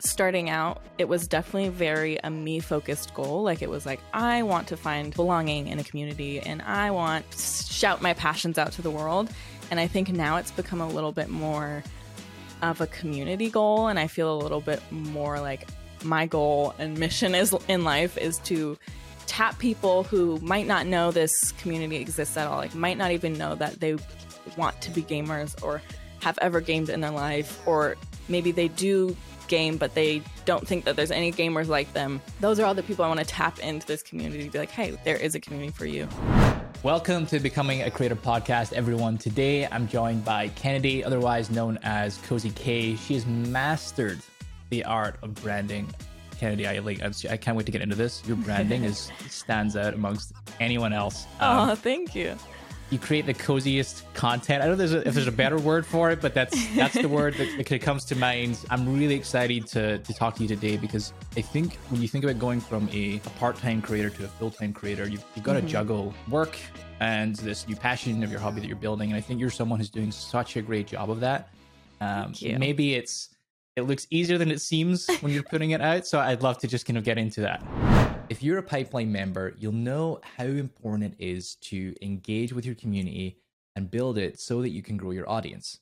starting 0.00 0.48
out, 0.48 0.80
it 0.96 1.08
was 1.08 1.26
definitely 1.26 1.70
very 1.70 2.18
a 2.22 2.30
me 2.30 2.60
focused 2.60 3.12
goal. 3.14 3.42
Like 3.42 3.62
it 3.62 3.68
was 3.68 3.84
like, 3.84 4.00
I 4.12 4.42
want 4.42 4.68
to 4.68 4.76
find 4.76 5.12
belonging 5.14 5.66
in 5.66 5.78
a 5.78 5.84
community 5.84 6.38
and 6.40 6.62
I 6.62 6.90
want 6.92 7.28
to 7.32 7.38
shout 7.38 8.00
my 8.00 8.14
passions 8.14 8.58
out 8.58 8.72
to 8.72 8.82
the 8.82 8.90
world. 8.90 9.28
And 9.70 9.80
I 9.80 9.86
think 9.88 10.10
now 10.10 10.36
it's 10.36 10.52
become 10.52 10.80
a 10.80 10.88
little 10.88 11.12
bit 11.12 11.28
more 11.28 11.82
of 12.62 12.80
a 12.80 12.86
community 12.86 13.50
goal. 13.50 13.88
And 13.88 13.98
I 13.98 14.06
feel 14.06 14.32
a 14.32 14.38
little 14.38 14.60
bit 14.60 14.80
more 14.90 15.40
like 15.40 15.66
my 16.04 16.26
goal 16.26 16.74
and 16.78 16.96
mission 16.96 17.34
is 17.34 17.54
in 17.66 17.82
life 17.82 18.16
is 18.16 18.38
to 18.40 18.78
tap 19.26 19.58
people 19.58 20.04
who 20.04 20.38
might 20.38 20.66
not 20.66 20.86
know 20.86 21.10
this 21.10 21.52
community 21.52 21.96
exists 21.96 22.36
at 22.36 22.46
all, 22.46 22.58
like 22.58 22.74
might 22.74 22.96
not 22.96 23.10
even 23.10 23.36
know 23.36 23.56
that 23.56 23.80
they 23.80 23.96
want 24.56 24.80
to 24.80 24.90
be 24.92 25.02
gamers 25.02 25.60
or 25.62 25.82
have 26.20 26.38
ever 26.38 26.60
gamed 26.60 26.88
in 26.88 27.00
their 27.00 27.10
life, 27.10 27.60
or 27.66 27.96
maybe 28.28 28.52
they 28.52 28.68
do 28.68 29.16
game, 29.48 29.76
but 29.76 29.94
they 29.94 30.22
don't 30.44 30.66
think 30.66 30.84
that 30.84 30.94
there's 30.94 31.10
any 31.10 31.32
gamers 31.32 31.66
like 31.66 31.92
them. 31.94 32.20
Those 32.40 32.60
are 32.60 32.66
all 32.66 32.74
the 32.74 32.82
people 32.82 33.04
I 33.04 33.08
want 33.08 33.20
to 33.20 33.26
tap 33.26 33.58
into 33.58 33.86
this 33.86 34.02
community 34.02 34.44
to 34.44 34.50
be 34.50 34.58
like, 34.58 34.70
hey, 34.70 34.96
there 35.04 35.16
is 35.16 35.34
a 35.34 35.40
community 35.40 35.72
for 35.72 35.86
you. 35.86 36.06
Welcome 36.82 37.26
to 37.26 37.40
Becoming 37.40 37.82
a 37.82 37.90
Creator 37.90 38.16
podcast, 38.16 38.72
everyone. 38.72 39.18
Today 39.18 39.66
I'm 39.66 39.88
joined 39.88 40.24
by 40.24 40.48
Kennedy, 40.48 41.02
otherwise 41.02 41.50
known 41.50 41.78
as 41.82 42.18
Cozy 42.18 42.50
K. 42.50 42.94
She 42.94 43.14
has 43.14 43.26
mastered 43.26 44.20
the 44.70 44.84
art 44.84 45.16
of 45.22 45.34
branding 45.36 45.92
Kennedy, 46.38 46.68
I 46.68 46.78
like. 46.78 47.02
I 47.02 47.36
can't 47.36 47.56
wait 47.56 47.66
to 47.66 47.72
get 47.72 47.82
into 47.82 47.96
this. 47.96 48.22
Your 48.26 48.36
branding 48.36 48.84
is 48.90 49.10
stands 49.28 49.76
out 49.76 49.94
amongst 49.94 50.32
anyone 50.60 50.92
else. 50.92 51.24
Um, 51.40 51.70
oh, 51.70 51.74
thank 51.74 52.14
you. 52.14 52.36
You 52.90 52.98
create 52.98 53.26
the 53.26 53.34
coziest 53.34 54.02
content. 54.14 54.62
I 54.62 54.66
don't 54.66 54.78
know 54.78 54.84
if 54.84 54.90
there's, 54.90 55.04
a, 55.04 55.08
if 55.08 55.14
there's 55.14 55.26
a 55.26 55.32
better 55.32 55.58
word 55.58 55.84
for 55.84 56.10
it, 56.10 56.22
but 56.22 56.32
that's 56.32 56.56
that's 56.74 56.94
the 56.94 57.08
word 57.08 57.34
that, 57.34 57.68
that 57.68 57.82
comes 57.82 58.04
to 58.06 58.16
mind. 58.16 58.58
I'm 58.70 58.94
really 58.94 59.14
excited 59.14 59.66
to 59.68 59.98
to 59.98 60.14
talk 60.14 60.36
to 60.36 60.42
you 60.42 60.48
today 60.48 60.78
because 60.78 61.12
I 61.36 61.42
think 61.42 61.76
when 61.90 62.00
you 62.00 62.08
think 62.08 62.24
about 62.24 62.38
going 62.38 62.60
from 62.60 62.88
a, 62.90 63.20
a 63.26 63.30
part-time 63.38 63.82
creator 63.82 64.08
to 64.10 64.24
a 64.24 64.28
full-time 64.28 64.72
creator, 64.72 65.06
you've, 65.06 65.24
you've 65.34 65.44
got 65.44 65.52
to 65.52 65.58
mm-hmm. 65.58 65.68
juggle 65.68 66.14
work 66.30 66.56
and 67.00 67.36
this 67.36 67.68
new 67.68 67.76
passion 67.76 68.22
of 68.22 68.30
your 68.30 68.40
hobby 68.40 68.60
that 68.60 68.66
you're 68.66 68.76
building. 68.76 69.10
And 69.10 69.18
I 69.18 69.20
think 69.20 69.38
you're 69.38 69.50
someone 69.50 69.78
who's 69.78 69.90
doing 69.90 70.10
such 70.10 70.56
a 70.56 70.62
great 70.62 70.86
job 70.86 71.10
of 71.10 71.20
that. 71.20 71.50
Um, 72.00 72.32
maybe 72.40 72.94
it's 72.94 73.36
it 73.76 73.82
looks 73.82 74.06
easier 74.10 74.38
than 74.38 74.50
it 74.50 74.60
seems 74.60 75.08
when 75.20 75.32
you're 75.32 75.42
putting 75.42 75.70
it 75.70 75.80
out. 75.80 76.06
So 76.06 76.18
I'd 76.18 76.42
love 76.42 76.58
to 76.58 76.66
just 76.66 76.86
kind 76.86 76.96
of 76.96 77.04
get 77.04 77.18
into 77.18 77.42
that. 77.42 77.62
If 78.30 78.42
you're 78.42 78.58
a 78.58 78.62
pipeline 78.62 79.10
member, 79.10 79.54
you'll 79.56 79.72
know 79.72 80.20
how 80.36 80.44
important 80.44 81.14
it 81.14 81.16
is 81.18 81.54
to 81.62 81.94
engage 82.02 82.52
with 82.52 82.66
your 82.66 82.74
community 82.74 83.38
and 83.74 83.90
build 83.90 84.18
it 84.18 84.38
so 84.38 84.60
that 84.60 84.68
you 84.68 84.82
can 84.82 84.98
grow 84.98 85.12
your 85.12 85.28
audience. 85.30 85.78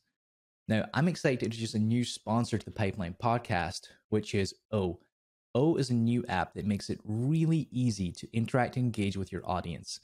Now, 0.68 0.84
I'm 0.94 1.08
excited 1.08 1.40
to 1.40 1.46
introduce 1.46 1.74
a 1.74 1.80
new 1.80 2.04
sponsor 2.04 2.56
to 2.56 2.64
the 2.64 2.70
Pipeline 2.70 3.16
podcast, 3.20 3.88
which 4.10 4.32
is 4.32 4.54
O. 4.70 5.00
O 5.56 5.74
is 5.74 5.90
a 5.90 5.94
new 5.94 6.24
app 6.28 6.54
that 6.54 6.66
makes 6.66 6.88
it 6.88 7.00
really 7.04 7.66
easy 7.72 8.12
to 8.12 8.28
interact 8.32 8.76
and 8.76 8.84
engage 8.84 9.16
with 9.16 9.32
your 9.32 9.48
audience. 9.48 9.98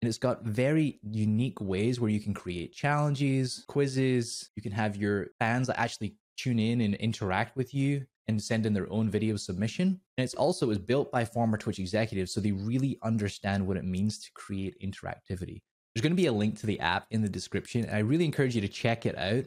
And 0.00 0.08
it's 0.08 0.18
got 0.18 0.44
very 0.44 1.00
unique 1.02 1.60
ways 1.60 1.98
where 1.98 2.10
you 2.10 2.20
can 2.20 2.32
create 2.32 2.72
challenges, 2.72 3.64
quizzes. 3.66 4.50
You 4.54 4.62
can 4.62 4.72
have 4.72 4.94
your 4.94 5.28
fans 5.40 5.68
actually 5.68 6.14
tune 6.36 6.60
in 6.60 6.80
and 6.80 6.94
interact 6.94 7.56
with 7.56 7.74
you 7.74 8.06
and 8.28 8.40
send 8.42 8.66
in 8.66 8.74
their 8.74 8.90
own 8.92 9.10
video 9.10 9.36
submission. 9.36 10.00
And 10.16 10.24
it's 10.24 10.34
also 10.34 10.70
is 10.70 10.78
built 10.78 11.10
by 11.10 11.24
former 11.24 11.56
Twitch 11.56 11.78
executives, 11.78 12.32
so 12.32 12.40
they 12.40 12.52
really 12.52 12.98
understand 13.02 13.66
what 13.66 13.76
it 13.76 13.84
means 13.84 14.18
to 14.18 14.30
create 14.34 14.80
interactivity. 14.80 15.62
There's 15.94 16.02
going 16.02 16.12
to 16.12 16.22
be 16.22 16.26
a 16.26 16.32
link 16.32 16.58
to 16.60 16.66
the 16.66 16.78
app 16.80 17.06
in 17.10 17.22
the 17.22 17.28
description, 17.28 17.84
and 17.84 17.96
I 17.96 18.00
really 18.00 18.26
encourage 18.26 18.54
you 18.54 18.60
to 18.60 18.68
check 18.68 19.06
it 19.06 19.16
out, 19.18 19.46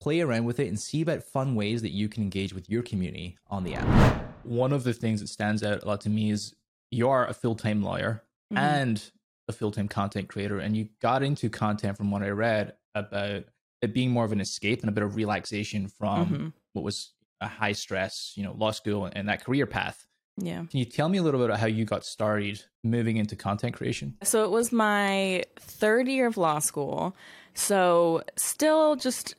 play 0.00 0.20
around 0.20 0.44
with 0.44 0.60
it, 0.60 0.68
and 0.68 0.78
see 0.78 1.02
about 1.02 1.24
fun 1.24 1.54
ways 1.56 1.82
that 1.82 1.90
you 1.90 2.08
can 2.08 2.22
engage 2.22 2.54
with 2.54 2.70
your 2.70 2.82
community 2.82 3.36
on 3.48 3.64
the 3.64 3.74
app. 3.74 4.44
One 4.44 4.72
of 4.72 4.84
the 4.84 4.94
things 4.94 5.20
that 5.20 5.28
stands 5.28 5.62
out 5.62 5.82
a 5.82 5.86
lot 5.86 6.00
to 6.02 6.08
me 6.08 6.30
is 6.30 6.54
you 6.90 7.08
are 7.08 7.26
a 7.26 7.34
full 7.34 7.56
time 7.56 7.82
lawyer 7.82 8.24
mm-hmm. 8.52 8.58
and 8.58 9.10
a 9.48 9.52
full 9.52 9.72
time 9.72 9.88
content 9.88 10.28
creator, 10.28 10.60
and 10.60 10.76
you 10.76 10.88
got 11.02 11.22
into 11.22 11.50
content 11.50 11.96
from 11.96 12.10
what 12.10 12.22
I 12.22 12.30
read 12.30 12.74
about 12.94 13.44
it 13.82 13.94
being 13.94 14.10
more 14.10 14.24
of 14.24 14.32
an 14.32 14.40
escape 14.40 14.80
and 14.80 14.88
a 14.88 14.92
bit 14.92 15.04
of 15.04 15.16
relaxation 15.16 15.88
from 15.88 16.26
mm-hmm. 16.26 16.48
what 16.72 16.84
was 16.84 17.12
a 17.40 17.48
high 17.48 17.72
stress, 17.72 18.32
you 18.36 18.42
know, 18.42 18.54
law 18.56 18.70
school 18.70 19.08
and 19.12 19.28
that 19.28 19.44
career 19.44 19.66
path. 19.66 20.06
Yeah. 20.36 20.64
Can 20.70 20.78
you 20.78 20.84
tell 20.84 21.08
me 21.08 21.18
a 21.18 21.22
little 21.22 21.40
bit 21.40 21.46
about 21.46 21.60
how 21.60 21.66
you 21.66 21.84
got 21.84 22.04
started 22.04 22.62
moving 22.82 23.16
into 23.16 23.36
content 23.36 23.74
creation? 23.74 24.16
So 24.22 24.44
it 24.44 24.50
was 24.50 24.72
my 24.72 25.44
third 25.58 26.08
year 26.08 26.26
of 26.26 26.36
law 26.36 26.58
school. 26.60 27.14
So 27.54 28.22
still 28.36 28.96
just 28.96 29.34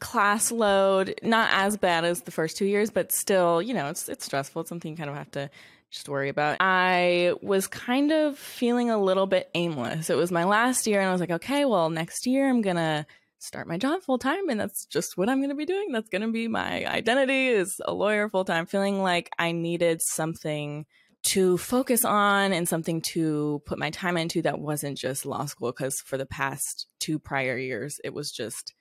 class 0.00 0.50
load, 0.50 1.14
not 1.22 1.48
as 1.52 1.76
bad 1.76 2.04
as 2.04 2.22
the 2.22 2.32
first 2.32 2.56
two 2.56 2.66
years, 2.66 2.90
but 2.90 3.12
still, 3.12 3.62
you 3.62 3.72
know, 3.72 3.88
it's 3.88 4.08
it's 4.08 4.24
stressful. 4.24 4.62
It's 4.62 4.68
something 4.68 4.90
you 4.90 4.96
kind 4.96 5.08
of 5.08 5.16
have 5.16 5.30
to 5.32 5.48
just 5.90 6.08
worry 6.08 6.28
about. 6.28 6.56
I 6.60 7.34
was 7.42 7.66
kind 7.66 8.10
of 8.12 8.38
feeling 8.38 8.90
a 8.90 8.98
little 8.98 9.26
bit 9.26 9.50
aimless. 9.54 10.10
It 10.10 10.16
was 10.16 10.32
my 10.32 10.44
last 10.44 10.86
year 10.86 11.00
and 11.00 11.08
I 11.08 11.12
was 11.12 11.20
like, 11.20 11.30
okay, 11.30 11.64
well, 11.66 11.90
next 11.90 12.26
year 12.26 12.48
I'm 12.48 12.62
going 12.62 12.76
to 12.76 13.06
start 13.42 13.66
my 13.66 13.76
job 13.76 14.02
full 14.02 14.18
time 14.18 14.48
and 14.48 14.60
that's 14.60 14.86
just 14.86 15.16
what 15.16 15.28
I'm 15.28 15.38
going 15.38 15.50
to 15.50 15.56
be 15.56 15.66
doing. 15.66 15.92
That's 15.92 16.08
going 16.08 16.22
to 16.22 16.32
be 16.32 16.48
my 16.48 16.86
identity 16.86 17.48
is 17.48 17.80
a 17.84 17.92
lawyer 17.92 18.28
full 18.28 18.44
time. 18.44 18.66
Feeling 18.66 19.02
like 19.02 19.30
I 19.38 19.52
needed 19.52 20.00
something 20.00 20.86
to 21.24 21.56
focus 21.56 22.04
on 22.04 22.52
and 22.52 22.68
something 22.68 23.00
to 23.00 23.62
put 23.64 23.78
my 23.78 23.90
time 23.90 24.16
into 24.16 24.42
that 24.42 24.58
wasn't 24.58 24.98
just 24.98 25.24
law 25.24 25.46
school 25.46 25.70
because 25.70 26.00
for 26.00 26.18
the 26.18 26.26
past 26.26 26.86
two 26.98 27.18
prior 27.18 27.56
years 27.56 28.00
it 28.02 28.12
was 28.12 28.32
just 28.32 28.74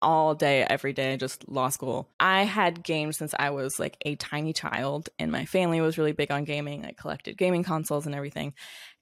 all 0.00 0.34
day 0.34 0.64
every 0.68 0.92
day 0.92 1.16
just 1.16 1.48
law 1.48 1.68
school 1.68 2.08
i 2.20 2.44
had 2.44 2.84
games 2.84 3.16
since 3.16 3.34
i 3.38 3.50
was 3.50 3.80
like 3.80 3.96
a 4.04 4.14
tiny 4.16 4.52
child 4.52 5.08
and 5.18 5.32
my 5.32 5.44
family 5.44 5.80
was 5.80 5.98
really 5.98 6.12
big 6.12 6.30
on 6.30 6.44
gaming 6.44 6.84
i 6.84 6.92
collected 6.92 7.36
gaming 7.36 7.64
consoles 7.64 8.06
and 8.06 8.14
everything 8.14 8.52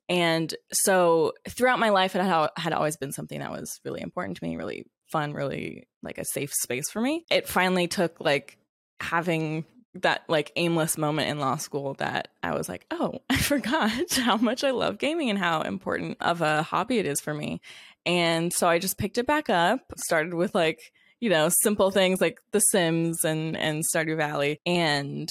and 0.09 0.55
so 0.73 1.33
throughout 1.49 1.79
my 1.79 1.91
life, 1.91 2.15
it 2.15 2.23
had, 2.23 2.49
had 2.57 2.73
always 2.73 2.97
been 2.97 3.13
something 3.13 3.41
that 3.41 3.51
was 3.51 3.81
really 3.85 4.01
important 4.01 4.37
to 4.39 4.45
me, 4.45 4.57
really 4.57 4.87
fun, 5.11 5.33
really 5.33 5.89
like 6.03 6.19
a 6.19 6.25
safe 6.25 6.53
space 6.53 6.91
for 6.91 7.01
me. 7.01 7.25
It 7.31 7.49
finally 7.49 7.89
took 7.89 8.21
like 8.21 8.59
having 9.01 9.65
that 10.03 10.23
like 10.29 10.53
aimless 10.57 10.99
moment 10.99 11.29
in 11.29 11.39
law 11.39 11.57
school 11.57 11.95
that 11.95 12.29
I 12.43 12.55
was 12.55 12.69
like, 12.69 12.87
oh, 12.91 13.21
I 13.31 13.37
forgot 13.37 14.15
how 14.15 14.37
much 14.37 14.63
I 14.63 14.71
love 14.71 14.99
gaming 14.99 15.31
and 15.31 15.39
how 15.39 15.63
important 15.63 16.19
of 16.21 16.41
a 16.41 16.63
hobby 16.63 16.99
it 16.99 17.07
is 17.07 17.21
for 17.21 17.35
me. 17.35 17.61
And 18.05 18.53
so 18.53 18.69
I 18.69 18.79
just 18.79 18.99
picked 18.99 19.19
it 19.19 19.27
back 19.27 19.51
up, 19.51 19.81
started 19.97 20.35
with 20.35 20.55
like, 20.55 20.93
you 21.19 21.31
know, 21.31 21.49
simple 21.49 21.91
things 21.91 22.21
like 22.21 22.39
The 22.53 22.61
Sims 22.61 23.25
and 23.25 23.57
and 23.57 23.83
Stardew 23.93 24.17
Valley 24.17 24.61
and 24.65 25.29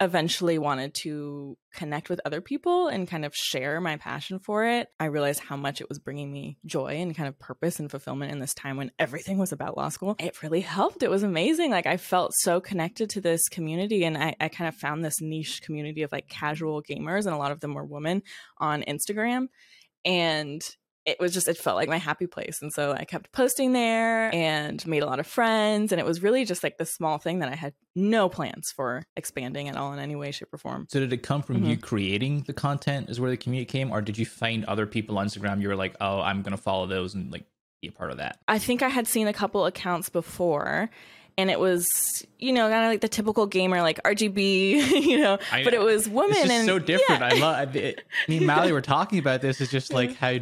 eventually 0.00 0.58
wanted 0.58 0.92
to 0.92 1.56
connect 1.72 2.08
with 2.08 2.20
other 2.24 2.40
people 2.40 2.88
and 2.88 3.08
kind 3.08 3.24
of 3.24 3.34
share 3.34 3.80
my 3.80 3.96
passion 3.96 4.38
for 4.38 4.64
it, 4.64 4.88
I 4.98 5.06
realized 5.06 5.40
how 5.40 5.56
much 5.56 5.80
it 5.80 5.88
was 5.88 5.98
bringing 5.98 6.32
me 6.32 6.58
joy 6.66 6.96
and 6.96 7.16
kind 7.16 7.28
of 7.28 7.38
purpose 7.38 7.78
and 7.78 7.90
fulfillment 7.90 8.32
in 8.32 8.40
this 8.40 8.54
time 8.54 8.76
when 8.76 8.90
everything 8.98 9.38
was 9.38 9.52
about 9.52 9.76
law 9.76 9.88
school. 9.88 10.16
It 10.18 10.42
really 10.42 10.60
helped. 10.62 11.02
It 11.02 11.10
was 11.10 11.22
amazing. 11.22 11.70
Like 11.70 11.86
I 11.86 11.96
felt 11.96 12.32
so 12.34 12.60
connected 12.60 13.10
to 13.10 13.20
this 13.20 13.48
community 13.48 14.04
and 14.04 14.18
I, 14.18 14.34
I 14.40 14.48
kind 14.48 14.68
of 14.68 14.74
found 14.74 15.04
this 15.04 15.20
niche 15.20 15.62
community 15.62 16.02
of 16.02 16.10
like 16.10 16.28
casual 16.28 16.82
gamers 16.82 17.26
and 17.26 17.34
a 17.34 17.38
lot 17.38 17.52
of 17.52 17.60
them 17.60 17.74
were 17.74 17.84
women 17.84 18.22
on 18.58 18.82
Instagram. 18.82 19.46
And 20.04 20.60
it 21.06 21.20
was 21.20 21.34
just 21.34 21.48
it 21.48 21.58
felt 21.58 21.76
like 21.76 21.88
my 21.88 21.98
happy 21.98 22.26
place. 22.26 22.62
And 22.62 22.72
so 22.72 22.92
i 22.92 23.04
kept 23.04 23.32
posting 23.32 23.72
there 23.72 24.34
and 24.34 24.84
made 24.86 25.02
a 25.02 25.06
lot 25.06 25.20
of 25.20 25.26
friends. 25.26 25.92
And 25.92 26.00
it 26.00 26.06
was 26.06 26.22
really 26.22 26.44
just 26.44 26.62
like 26.62 26.78
the 26.78 26.86
small 26.86 27.18
thing 27.18 27.40
that 27.40 27.48
i 27.48 27.54
had 27.54 27.74
no 27.96 28.28
plans 28.28 28.72
for 28.74 29.04
expanding 29.16 29.68
at 29.68 29.76
all 29.76 29.92
in 29.92 29.98
any 29.98 30.16
way 30.16 30.30
shape 30.30 30.52
or 30.52 30.58
form. 30.58 30.86
So 30.90 31.00
did 31.00 31.12
it 31.12 31.18
come 31.18 31.42
from 31.42 31.56
mm-hmm. 31.56 31.70
you 31.70 31.76
creating 31.76 32.44
the 32.46 32.52
content 32.52 33.10
is 33.10 33.20
where 33.20 33.30
the 33.30 33.36
community 33.36 33.66
came? 33.66 33.92
Or 33.92 34.00
did 34.00 34.18
you 34.18 34.26
find 34.26 34.64
other 34.64 34.86
people 34.86 35.18
on 35.18 35.26
instagram 35.26 35.60
you 35.60 35.68
were 35.68 35.76
like 35.76 35.96
oh 36.00 36.20
i'm 36.20 36.42
gonna 36.42 36.56
follow 36.56 36.86
those 36.86 37.14
and 37.14 37.30
like 37.32 37.44
be 37.80 37.88
a 37.88 37.92
part 37.92 38.10
of 38.10 38.18
that 38.18 38.38
i 38.48 38.58
think 38.58 38.82
i 38.82 38.88
had 38.88 39.06
seen 39.06 39.26
a 39.26 39.32
couple 39.32 39.66
accounts 39.66 40.08
before 40.08 40.90
and 41.36 41.50
it 41.50 41.58
was 41.58 42.24
you 42.38 42.52
know 42.52 42.68
kind 42.68 42.84
of 42.84 42.90
like 42.90 43.00
the 43.00 43.08
typical 43.08 43.46
gamer 43.46 43.82
like 43.82 44.00
RGB 44.02 44.90
you 45.06 45.18
know 45.20 45.38
I, 45.50 45.64
but 45.64 45.74
it 45.74 45.80
was 45.80 46.08
women 46.08 46.50
and 46.50 46.66
so 46.66 46.78
different. 46.78 47.20
Yeah. 47.20 47.28
I 47.32 47.38
love 47.38 47.76
i 47.76 47.94
me 48.28 48.38
and 48.38 48.46
Mally 48.46 48.72
were 48.72 48.80
talking 48.80 49.18
about 49.18 49.40
this. 49.40 49.60
Is 49.60 49.70
just 49.70 49.92
like 49.92 50.14
how 50.14 50.38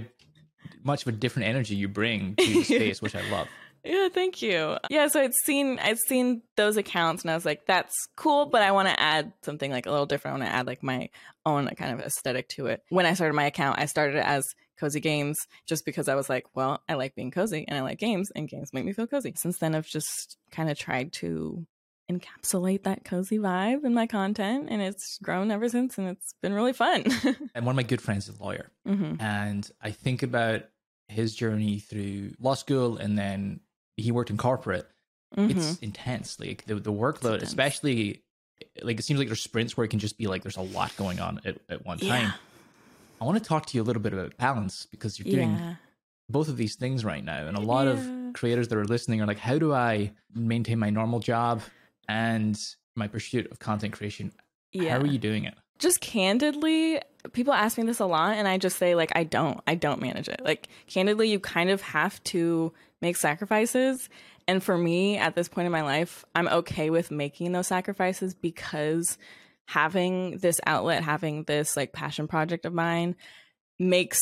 much 0.85 1.03
of 1.03 1.09
a 1.09 1.13
different 1.13 1.49
energy 1.49 1.75
you 1.75 1.89
bring 1.89 2.37
to 2.37 2.47
the 2.47 2.65
space, 2.65 3.03
which 3.03 3.15
I 3.15 3.29
love. 3.31 3.49
Yeah, 3.85 4.09
thank 4.11 4.43
you. 4.43 4.77
Yeah, 4.91 5.09
so 5.09 5.21
I'd 5.21 5.35
seen 5.35 5.79
I'd 5.81 5.99
seen 5.99 6.43
those 6.57 6.77
accounts 6.77 7.23
and 7.23 7.31
I 7.31 7.35
was 7.35 7.45
like, 7.45 7.67
that's 7.67 7.95
cool, 8.17 8.47
but 8.47 8.63
I 8.63 8.71
want 8.71 8.89
to 8.89 9.01
add 9.01 9.33
something 9.43 9.73
like 9.73 9.87
a 9.87 9.91
little 9.91 10.07
different. 10.07 10.37
I 10.37 10.39
want 10.39 10.51
to 10.51 10.57
add 10.57 10.67
like 10.67 10.83
my 10.83 11.09
own 11.45 11.67
kind 11.77 11.93
of 11.93 12.01
aesthetic 12.01 12.49
to 12.51 12.67
it. 12.67 12.83
When 12.91 13.07
I 13.07 13.15
started 13.15 13.35
my 13.35 13.47
account, 13.47 13.81
I 13.81 13.87
started 13.87 14.17
it 14.17 14.25
as 14.25 14.45
cozy 14.79 15.01
games 15.01 15.39
just 15.67 15.85
because 15.85 16.09
I 16.09 16.15
was 16.15 16.29
like, 16.29 16.47
well, 16.55 16.83
I 16.89 16.95
like 16.95 17.17
being 17.17 17.33
cozy 17.33 17.65
and 17.67 17.77
I 17.77 17.83
like 17.83 17.99
games 17.99 18.31
and 18.35 18.49
games 18.49 18.73
make 18.73 18.85
me 18.85 18.93
feel 18.93 19.09
cozy. 19.09 19.33
Since 19.37 19.59
then 19.59 19.75
I've 19.75 19.87
just 19.87 20.37
kind 20.53 20.71
of 20.71 20.79
tried 20.79 21.13
to 21.15 21.67
encapsulate 22.11 22.83
that 22.83 23.05
cozy 23.05 23.39
vibe 23.39 23.85
in 23.85 23.95
my 23.95 24.07
content 24.07 24.69
and 24.71 24.83
it's 24.83 25.19
grown 25.23 25.51
ever 25.51 25.69
since 25.69 25.99
and 25.99 26.09
it's 26.09 26.35
been 26.43 26.53
really 26.53 26.73
fun. 26.73 27.05
and 27.55 27.67
one 27.67 27.73
of 27.73 27.77
my 27.77 27.83
good 27.83 28.03
friends 28.03 28.29
is 28.29 28.39
a 28.39 28.43
lawyer. 28.43 28.71
Mm-hmm. 28.87 29.21
And 29.21 29.69
I 29.81 29.91
think 29.91 30.23
about 30.23 30.65
his 31.13 31.35
journey 31.35 31.79
through 31.79 32.33
law 32.41 32.55
school 32.55 32.97
and 32.97 33.17
then 33.19 33.61
he 33.97 34.11
worked 34.11 34.31
in 34.31 34.37
corporate. 34.37 34.89
Mm-hmm. 35.37 35.51
It's 35.59 35.79
intense. 35.79 36.39
Like 36.41 36.65
the, 36.67 36.75
the 36.77 36.93
workload, 36.93 37.43
especially 37.43 38.23
like 38.83 38.99
it 38.99 39.03
seems 39.03 39.19
like 39.19 39.29
there's 39.29 39.41
sprints 39.43 39.77
where 39.77 39.85
it 39.85 39.89
can 39.89 39.99
just 39.99 40.19
be 40.19 40.27
like 40.27 40.43
there's 40.43 40.57
a 40.57 40.63
lot 40.63 40.95
going 40.97 41.21
on 41.21 41.41
at, 41.45 41.59
at 41.69 41.85
one 41.87 41.99
time. 41.99 42.33
I 43.21 43.25
want 43.25 43.39
to 43.39 43.45
talk 43.45 43.67
to 43.67 43.77
you 43.77 43.83
a 43.83 43.85
little 43.85 44.03
bit 44.03 44.13
about 44.13 44.37
balance 44.37 44.87
because 44.91 45.19
you're 45.19 45.33
doing 45.33 45.51
Yeah. 45.55 45.75
both 46.29 46.49
of 46.49 46.57
these 46.57 46.75
things 46.77 47.05
right 47.05 47.25
now. 47.25 47.47
And 47.47 47.57
a 47.57 47.61
lot 47.61 47.87
Yeah. 47.87 47.93
of 47.95 48.33
creators 48.35 48.69
that 48.69 48.79
are 48.79 48.85
listening 48.85 49.21
are 49.21 49.27
like, 49.27 49.39
how 49.39 49.59
do 49.59 49.73
I 49.73 50.13
maintain 50.35 50.79
my 50.79 50.91
normal 50.91 51.21
job 51.21 51.63
and 52.09 52.59
my 52.97 53.07
pursuit 53.09 53.51
of 53.51 53.59
content 53.59 53.93
creation? 53.95 54.33
Yeah. 54.73 54.91
How 54.91 54.99
are 55.01 55.07
you 55.07 55.19
doing 55.19 55.45
it? 55.45 55.55
just 55.79 56.01
candidly, 56.01 57.01
people 57.33 57.53
ask 57.53 57.79
me 57.79 57.85
this 57.85 58.01
a 58.01 58.07
lot, 58.07 58.37
and 58.37 58.49
I 58.49 58.59
just 58.59 58.79
say, 58.79 58.95
like, 58.95 59.13
I 59.15 59.25
don't. 59.25 59.61
I 59.67 59.75
don't 59.75 60.01
manage 60.01 60.29
it. 60.29 60.41
Like, 60.45 60.69
candidly, 60.87 61.29
you 61.29 61.39
kind 61.39 61.71
of 61.71 61.81
have 61.83 62.23
to 62.25 62.73
make 63.01 63.17
sacrifices. 63.17 64.09
And 64.49 64.63
for 64.63 64.77
me, 64.77 65.19
at 65.19 65.35
this 65.35 65.49
point 65.49 65.67
in 65.67 65.73
my 65.73 65.83
life, 65.83 66.25
I'm 66.35 66.49
okay 66.49 66.91
with 66.91 67.11
making 67.11 67.53
those 67.53 67.69
sacrifices 67.69 68.35
because 68.35 69.19
having 69.67 70.39
this 70.39 70.61
outlet, 70.67 71.05
having 71.05 71.45
this 71.45 71.77
like 71.77 71.93
passion 71.93 72.27
project 72.27 72.67
of 72.67 72.75
mine 72.75 73.15
makes 73.79 74.21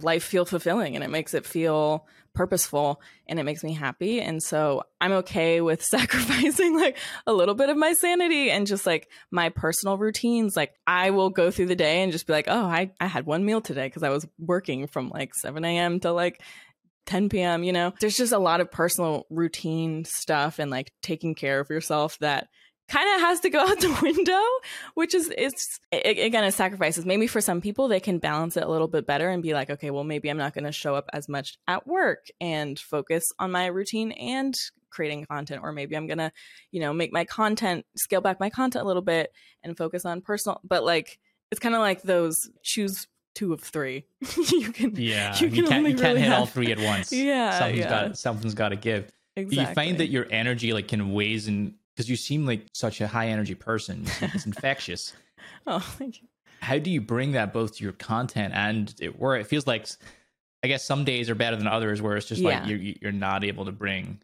life 0.00 0.22
feel 0.22 0.44
fulfilling 0.44 0.94
and 0.94 1.04
it 1.04 1.10
makes 1.10 1.34
it 1.34 1.46
feel 1.46 2.06
purposeful 2.36 3.00
and 3.26 3.40
it 3.40 3.44
makes 3.44 3.64
me 3.64 3.72
happy. 3.72 4.20
And 4.20 4.40
so 4.40 4.84
I'm 5.00 5.12
okay 5.12 5.60
with 5.60 5.82
sacrificing 5.84 6.76
like 6.78 6.98
a 7.26 7.32
little 7.32 7.54
bit 7.54 7.70
of 7.70 7.76
my 7.76 7.94
sanity 7.94 8.50
and 8.50 8.66
just 8.66 8.86
like 8.86 9.08
my 9.32 9.48
personal 9.48 9.98
routines. 9.98 10.56
Like 10.56 10.74
I 10.86 11.10
will 11.10 11.30
go 11.30 11.50
through 11.50 11.66
the 11.66 11.74
day 11.74 12.02
and 12.02 12.12
just 12.12 12.26
be 12.26 12.32
like, 12.32 12.46
oh, 12.48 12.66
I, 12.66 12.92
I 13.00 13.06
had 13.06 13.26
one 13.26 13.44
meal 13.44 13.60
today 13.60 13.86
because 13.86 14.04
I 14.04 14.10
was 14.10 14.26
working 14.38 14.86
from 14.86 15.08
like 15.08 15.34
7 15.34 15.64
a.m. 15.64 15.98
to 16.00 16.12
like 16.12 16.40
10 17.06 17.28
p.m. 17.28 17.64
You 17.64 17.72
know, 17.72 17.92
there's 18.00 18.16
just 18.16 18.32
a 18.32 18.38
lot 18.38 18.60
of 18.60 18.70
personal 18.70 19.26
routine 19.30 20.04
stuff 20.04 20.58
and 20.58 20.70
like 20.70 20.92
taking 21.02 21.34
care 21.34 21.58
of 21.58 21.70
yourself 21.70 22.18
that 22.18 22.48
kind 22.88 23.08
of 23.16 23.20
has 23.20 23.40
to 23.40 23.50
go 23.50 23.60
out 23.66 23.80
the 23.80 23.98
window, 24.02 24.40
which 24.94 25.14
is 25.14 25.32
it's 25.36 25.80
a- 25.92 26.24
again 26.26 26.44
a 26.44 26.52
sacrifices. 26.52 27.04
Maybe 27.04 27.26
for 27.26 27.40
some 27.40 27.60
people 27.60 27.88
they 27.88 28.00
can 28.00 28.18
balance 28.18 28.56
it 28.56 28.62
a 28.62 28.68
little 28.68 28.88
bit 28.88 29.06
better 29.06 29.28
and 29.28 29.42
be 29.42 29.54
like, 29.54 29.70
okay, 29.70 29.90
well 29.90 30.04
maybe 30.04 30.28
I'm 30.28 30.38
not 30.38 30.54
going 30.54 30.64
to 30.64 30.72
show 30.72 30.94
up 30.94 31.08
as 31.12 31.28
much 31.28 31.58
at 31.66 31.86
work 31.86 32.26
and 32.40 32.78
focus 32.78 33.24
on 33.38 33.50
my 33.50 33.66
routine 33.66 34.12
and 34.12 34.54
creating 34.90 35.26
content 35.26 35.60
or 35.62 35.72
maybe 35.72 35.96
I'm 35.96 36.06
going 36.06 36.18
to, 36.18 36.32
you 36.70 36.80
know, 36.80 36.92
make 36.92 37.12
my 37.12 37.24
content 37.24 37.84
scale 37.96 38.20
back 38.20 38.40
my 38.40 38.48
content 38.50 38.84
a 38.84 38.86
little 38.86 39.02
bit 39.02 39.30
and 39.62 39.76
focus 39.76 40.04
on 40.06 40.20
personal 40.22 40.60
but 40.64 40.84
like 40.84 41.18
it's 41.50 41.60
kind 41.60 41.74
of 41.74 41.80
like 41.80 42.02
those 42.02 42.48
choose 42.62 43.06
two 43.34 43.52
of 43.52 43.60
three. 43.60 44.04
you 44.50 44.72
can 44.72 44.92
Yeah, 44.96 45.36
you 45.38 45.48
you, 45.48 45.52
can 45.52 45.64
can't 45.66 45.78
only 45.78 45.90
you 45.90 45.96
can't 45.96 46.08
really 46.14 46.20
hit 46.22 46.32
all 46.32 46.46
have- 46.46 46.54
three 46.54 46.72
at 46.72 46.78
once. 46.78 47.12
Yeah, 47.12 47.58
something's 47.58 47.78
yeah. 47.80 47.88
got 47.90 48.16
something's 48.18 48.54
got 48.54 48.68
to 48.70 48.76
give. 48.76 49.10
exactly. 49.36 49.58
You 49.68 49.74
find 49.74 49.98
that 49.98 50.06
your 50.08 50.26
energy 50.30 50.72
like 50.72 50.88
can 50.88 51.12
weighs 51.12 51.46
in 51.46 51.74
because 51.96 52.10
you 52.10 52.16
seem 52.16 52.44
like 52.44 52.66
such 52.74 53.00
a 53.00 53.08
high 53.08 53.28
energy 53.28 53.54
person. 53.54 54.04
It's 54.20 54.44
infectious. 54.52 55.14
Oh, 55.66 55.78
thank 55.80 56.20
you. 56.20 56.28
How 56.60 56.78
do 56.78 56.90
you 56.90 57.00
bring 57.00 57.32
that 57.32 57.52
both 57.52 57.76
to 57.76 57.84
your 57.84 57.92
content 57.94 58.52
and 58.54 58.94
it 59.00 59.18
where 59.18 59.36
it 59.36 59.46
feels 59.46 59.66
like 59.66 59.86
I 60.62 60.68
guess 60.68 60.84
some 60.84 61.04
days 61.04 61.30
are 61.30 61.34
better 61.34 61.56
than 61.56 61.66
others 61.66 62.02
where 62.02 62.16
it's 62.16 62.26
just 62.26 62.40
Yeah. 62.42 62.60
like 62.60 62.68
you're 62.68 62.78
you're 62.78 63.12
not 63.12 63.44
able 63.44 63.64
to 63.66 63.72
bring 63.72 64.20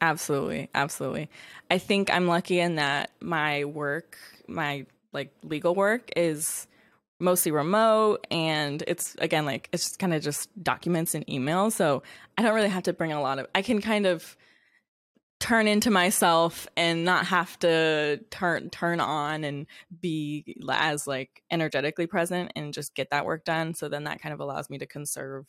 Absolutely, 0.00 0.68
absolutely. 0.74 1.28
I 1.70 1.78
think 1.78 2.10
I'm 2.12 2.26
lucky 2.26 2.58
in 2.58 2.74
that 2.74 3.12
my 3.20 3.64
work, 3.64 4.18
my 4.48 4.84
like 5.12 5.32
legal 5.44 5.76
work 5.76 6.10
is 6.16 6.66
mostly 7.20 7.52
remote 7.52 8.26
and 8.32 8.82
it's 8.88 9.14
again 9.20 9.46
like 9.46 9.68
it's 9.72 9.96
kind 9.96 10.12
of 10.12 10.20
just 10.20 10.48
documents 10.60 11.14
and 11.14 11.24
emails 11.28 11.70
so 11.72 12.02
I 12.36 12.42
don't 12.42 12.52
really 12.54 12.68
have 12.68 12.82
to 12.84 12.92
bring 12.92 13.12
a 13.12 13.20
lot 13.22 13.38
of 13.38 13.46
I 13.54 13.62
can 13.62 13.80
kind 13.80 14.06
of 14.06 14.36
turn 15.42 15.66
into 15.66 15.90
myself 15.90 16.68
and 16.76 17.04
not 17.04 17.26
have 17.26 17.58
to 17.58 18.20
turn 18.30 18.70
turn 18.70 19.00
on 19.00 19.42
and 19.42 19.66
be 20.00 20.56
as 20.70 21.08
like 21.08 21.42
energetically 21.50 22.06
present 22.06 22.52
and 22.54 22.72
just 22.72 22.94
get 22.94 23.10
that 23.10 23.26
work 23.26 23.44
done 23.44 23.74
so 23.74 23.88
then 23.88 24.04
that 24.04 24.22
kind 24.22 24.32
of 24.32 24.38
allows 24.38 24.70
me 24.70 24.78
to 24.78 24.86
conserve 24.86 25.44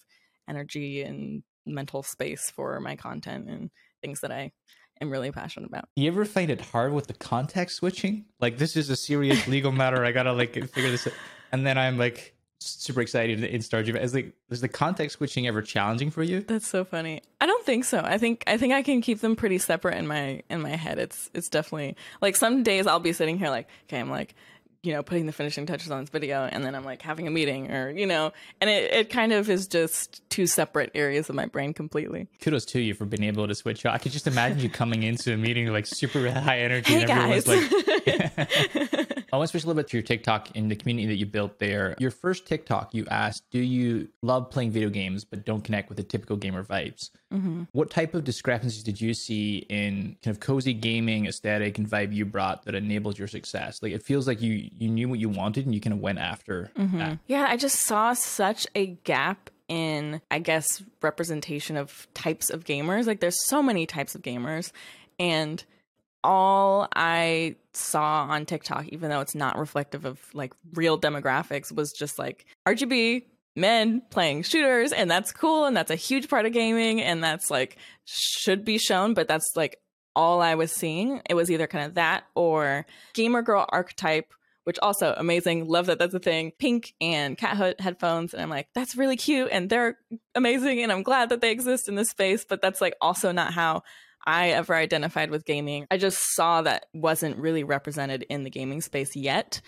energy 0.50 1.04
and 1.04 1.44
mental 1.68 2.02
space 2.02 2.50
for 2.50 2.80
my 2.80 2.96
content 2.96 3.48
and 3.48 3.70
things 4.02 4.22
that 4.22 4.32
I 4.32 4.52
am 5.00 5.12
really 5.12 5.32
passionate 5.32 5.68
about. 5.68 5.86
You 5.96 6.08
ever 6.08 6.26
find 6.26 6.50
it 6.50 6.60
hard 6.60 6.92
with 6.92 7.06
the 7.06 7.14
context 7.14 7.76
switching? 7.78 8.26
Like 8.40 8.58
this 8.58 8.76
is 8.76 8.90
a 8.90 8.96
serious 8.96 9.48
legal 9.48 9.72
matter. 9.72 10.04
I 10.04 10.12
gotta 10.12 10.34
like 10.34 10.54
figure 10.54 10.90
this 10.90 11.06
out. 11.06 11.14
And 11.52 11.68
then 11.68 11.78
I'm 11.78 12.00
like 12.00 12.36
super 12.64 13.02
excited 13.02 13.44
in 13.44 13.62
Stardew. 13.62 14.02
Is 14.02 14.14
like 14.14 14.34
is 14.50 14.62
the 14.62 14.68
context 14.68 15.18
switching 15.18 15.48
ever 15.48 15.62
challenging 15.62 16.12
for 16.12 16.24
you? 16.24 16.42
That's 16.42 16.68
so 16.68 16.84
funny. 16.86 17.22
I 17.42 17.46
don't 17.46 17.66
think 17.66 17.86
so. 17.86 18.02
I 18.04 18.18
think 18.18 18.44
I 18.48 18.58
think 18.58 18.74
I 18.74 18.82
can 18.82 19.02
keep 19.02 19.20
them 19.20 19.36
pretty 19.36 19.58
separate 19.58 19.98
in 19.98 20.08
my 20.08 20.42
in 20.50 20.62
my 20.62 20.76
head. 20.76 21.00
It's 21.00 21.30
it's 21.34 21.50
definitely 21.50 21.96
like 22.22 22.36
some 22.36 22.64
days 22.64 22.88
I'll 22.88 23.00
be 23.00 23.14
sitting 23.14 23.38
here 23.38 23.50
like, 23.50 23.68
okay, 23.88 24.00
I'm 24.00 24.10
like, 24.10 24.36
you 24.84 24.92
know, 24.92 25.02
putting 25.02 25.26
the 25.26 25.32
finishing 25.32 25.66
touches 25.66 25.92
on 25.92 26.02
this 26.02 26.10
video 26.10 26.44
and 26.44 26.66
then 26.66 26.76
I'm 26.76 26.84
like 26.84 27.02
having 27.02 27.26
a 27.26 27.32
meeting 27.32 27.72
or, 27.72 27.90
you 27.90 28.06
know, 28.06 28.34
and 28.60 28.70
it, 28.70 28.92
it 28.94 29.10
kind 29.10 29.32
of 29.32 29.50
is 29.50 29.66
just 29.68 30.22
two 30.30 30.46
separate 30.46 30.92
areas 30.94 31.30
of 31.30 31.36
my 31.36 31.46
brain 31.46 31.74
completely. 31.74 32.28
Kudos 32.42 32.66
to 32.66 32.82
you 32.82 32.94
for 32.94 33.06
being 33.06 33.24
able 33.24 33.48
to 33.48 33.56
switch. 33.56 33.86
I 33.86 33.98
could 33.98 34.12
just 34.12 34.28
imagine 34.28 34.60
you 34.60 34.70
coming 34.70 35.04
into 35.04 35.34
a 35.34 35.38
meeting 35.38 35.68
like 35.68 35.86
super 35.86 36.30
high 36.32 36.60
energy 36.60 36.92
Hey 36.94 37.04
and 37.04 37.12
everyone's 37.12 37.46
guys. 37.46 37.72
like 38.88 39.10
I 39.34 39.38
want 39.38 39.48
to 39.48 39.52
switch 39.52 39.64
a 39.64 39.68
little 39.68 39.82
bit 39.82 39.90
to 39.90 39.98
your 39.98 40.04
TikTok 40.04 40.50
and 40.54 40.70
the 40.70 40.76
community 40.76 41.08
that 41.08 41.16
you 41.16 41.26
built 41.26 41.58
there. 41.58 41.96
Your 41.98 42.12
first 42.12 42.46
TikTok, 42.46 42.94
you 42.94 43.08
asked, 43.10 43.44
"Do 43.50 43.58
you 43.60 44.10
love 44.22 44.52
playing 44.52 44.70
video 44.70 44.92
games 44.92 45.26
but 45.26 45.44
don't 45.44 45.64
connect 45.64 45.90
with 45.90 45.98
the 45.98 46.04
typical 46.04 46.38
gamer 46.38 46.64
vibes?" 46.64 47.10
Mm-hmm. 47.34 47.64
What 47.72 47.90
type 47.90 48.14
of 48.14 48.24
discrepancies 48.24 48.84
did 48.84 49.02
you 49.02 49.16
see 49.16 49.66
in 49.70 50.18
kind 50.24 50.36
of 50.36 50.40
cozy 50.40 50.76
gaming 50.76 51.26
aesthetic 51.26 51.80
and 51.80 51.90
vibe 51.90 52.14
you 52.14 52.26
brought 52.26 52.66
that 52.66 52.76
enabled 52.76 53.18
your 53.18 53.28
success? 53.28 53.80
Like 53.82 53.92
it 53.92 54.04
feels 54.04 54.28
like 54.28 54.40
you 54.40 54.70
you 54.78 54.88
knew 54.88 55.10
what 55.10 55.18
you 55.18 55.30
wanted 55.30 55.66
and 55.66 55.74
you 55.74 55.82
kind 55.82 55.96
of 55.96 56.00
went 56.00 56.20
after 56.20 56.70
Mm-hmm. 56.78 57.00
that. 57.00 57.18
Yeah, 57.26 57.48
I 57.50 57.58
just 57.58 57.80
saw 57.80 58.14
such 58.14 58.68
a 58.76 58.86
gap 59.04 59.50
in, 59.68 60.22
I 60.30 60.38
guess, 60.38 60.84
representation 61.02 61.76
of 61.76 62.08
types 62.14 62.52
of 62.52 62.66
gamers. 62.66 63.08
Like, 63.08 63.20
there's 63.20 63.44
so 63.48 63.64
many 63.64 63.88
types 63.88 64.14
of 64.14 64.22
gamers, 64.22 64.72
and 65.18 65.64
all 66.24 66.88
I 66.96 67.56
saw 67.74 68.26
on 68.30 68.46
TikTok, 68.46 68.88
even 68.90 69.10
though 69.10 69.20
it's 69.20 69.36
not 69.36 69.58
reflective 69.58 70.06
of 70.06 70.20
like 70.34 70.54
real 70.74 71.00
demographics, 71.00 71.72
was 71.72 71.92
just 71.92 72.20
like 72.20 72.46
RGB 72.68 73.24
men 73.56 74.02
playing 74.10 74.44
shooters, 74.44 74.92
and 74.92 75.10
that's 75.10 75.32
cool, 75.32 75.66
and 75.66 75.76
that's 75.76 75.92
a 75.92 75.96
huge 75.96 76.30
part 76.30 76.46
of 76.46 76.54
gaming, 76.54 77.02
and 77.02 77.24
that's 77.24 77.52
like 77.52 77.78
should 78.06 78.66
be 78.66 78.78
shown, 78.78 79.14
but 79.14 79.28
that's 79.28 79.52
like 79.56 79.78
all 80.16 80.42
I 80.42 80.56
was 80.56 80.72
seeing. 80.72 81.22
It 81.30 81.34
was 81.34 81.50
either 81.52 81.68
kind 81.68 81.86
of 81.86 81.96
that 81.96 82.24
or 82.36 82.86
gamer 83.14 83.42
girl 83.42 83.66
archetype 83.70 84.34
which 84.64 84.80
also 84.82 85.14
amazing. 85.18 85.68
Love 85.68 85.88
that 85.88 86.00
that's 86.00 86.14
a 86.14 86.20
thing. 86.20 86.52
Pink 86.58 86.94
and 87.02 87.38
cat 87.38 87.58
hood 87.58 87.76
headphones. 87.80 88.34
And 88.34 88.42
I'm 88.42 88.50
like, 88.50 88.68
that's 88.74 88.96
really 88.96 89.18
cute. 89.18 89.50
And 89.52 89.70
they're 89.70 89.98
amazing. 90.36 90.82
And 90.82 90.92
I'm 90.92 91.04
glad 91.04 91.30
that 91.30 91.42
they 91.42 91.52
exist 91.52 91.90
in 91.90 91.96
this 91.96 92.10
space. 92.10 92.46
But 92.48 92.62
that's 92.62 92.82
like 92.82 92.96
also 93.02 93.32
not 93.32 93.54
how 93.54 93.84
I 94.26 94.50
ever 94.50 94.76
identified 94.76 95.30
with 95.30 95.46
gaming. 95.46 95.88
I 95.92 95.98
just 95.98 96.20
saw 96.36 96.62
that 96.62 96.86
wasn't 96.94 97.38
really 97.38 97.64
represented 97.64 98.24
in 98.30 98.44
the 98.44 98.50
gaming 98.50 98.82
space 98.82 99.16
yet. 99.16 99.62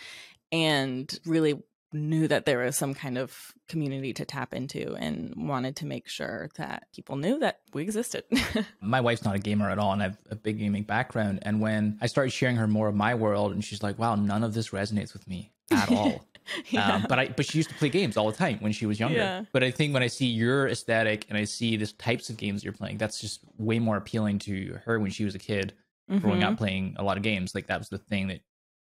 And 0.52 1.12
really 1.26 1.62
knew 1.96 2.28
that 2.28 2.46
there 2.46 2.60
was 2.60 2.76
some 2.76 2.94
kind 2.94 3.18
of 3.18 3.36
community 3.68 4.14
to 4.14 4.26
tap 4.26 4.54
into 4.54 4.96
and 4.96 5.34
wanted 5.36 5.76
to 5.78 5.86
make 5.86 6.08
sure 6.08 6.50
that 6.58 6.88
people 6.94 7.16
knew 7.16 7.40
that 7.40 7.60
we 7.74 7.84
existed. 7.84 8.24
My 8.82 9.02
wife's 9.02 9.24
not 9.24 9.36
a 9.36 9.40
gamer 9.40 9.70
at 9.70 9.80
all, 9.80 9.94
and 9.94 10.02
I 10.02 10.06
have 10.06 10.18
a 10.30 10.36
big 10.36 10.60
gaming 10.60 10.84
background. 10.84 11.40
And 11.42 11.62
when 11.62 11.98
I 12.02 12.08
started 12.08 12.32
sharing 12.32 12.58
her 12.58 12.68
more 12.68 12.88
of 12.88 12.96
my 12.96 13.16
world, 13.16 13.54
and 13.54 13.64
she's 13.64 13.82
like, 13.82 13.98
"Wow, 13.98 14.16
none 14.16 14.44
of 14.44 14.54
this 14.54 14.70
resonates 14.70 15.14
with 15.14 15.28
me 15.28 15.52
at 15.72 15.92
all." 15.92 16.26
Yeah. 16.70 16.98
Um, 16.98 17.06
but 17.10 17.18
I 17.18 17.28
but 17.30 17.44
she 17.48 17.58
used 17.58 17.70
to 17.72 17.76
play 17.76 17.90
games 17.90 18.18
all 18.18 18.30
the 18.30 18.38
time 18.38 18.58
when 18.60 18.72
she 18.72 18.86
was 18.86 19.00
younger. 19.00 19.18
Yeah. 19.18 19.46
But 19.52 19.64
I 19.64 19.72
think 19.72 19.96
when 19.96 20.04
I 20.04 20.08
see 20.08 20.28
your 20.28 20.68
aesthetic 20.68 21.26
and 21.30 21.40
I 21.40 21.44
see 21.46 21.76
the 21.76 21.88
types 21.88 22.30
of 22.30 22.38
games 22.38 22.64
you're 22.64 22.72
playing, 22.72 23.00
that's 23.00 23.20
just 23.20 23.40
way 23.58 23.80
more 23.80 23.98
appealing 23.98 24.38
to 24.40 24.78
her 24.86 25.00
when 25.00 25.10
she 25.10 25.26
was 25.26 25.34
a 25.34 25.40
kid, 25.40 25.74
growing 26.20 26.42
Mhm. 26.42 26.52
up 26.52 26.58
playing 26.60 26.98
a 27.00 27.04
lot 27.04 27.18
of 27.18 27.24
games. 27.24 27.56
Like 27.56 27.66
that 27.66 27.80
was 27.80 27.90
the 27.90 27.98
thing 27.98 28.28
that 28.28 28.42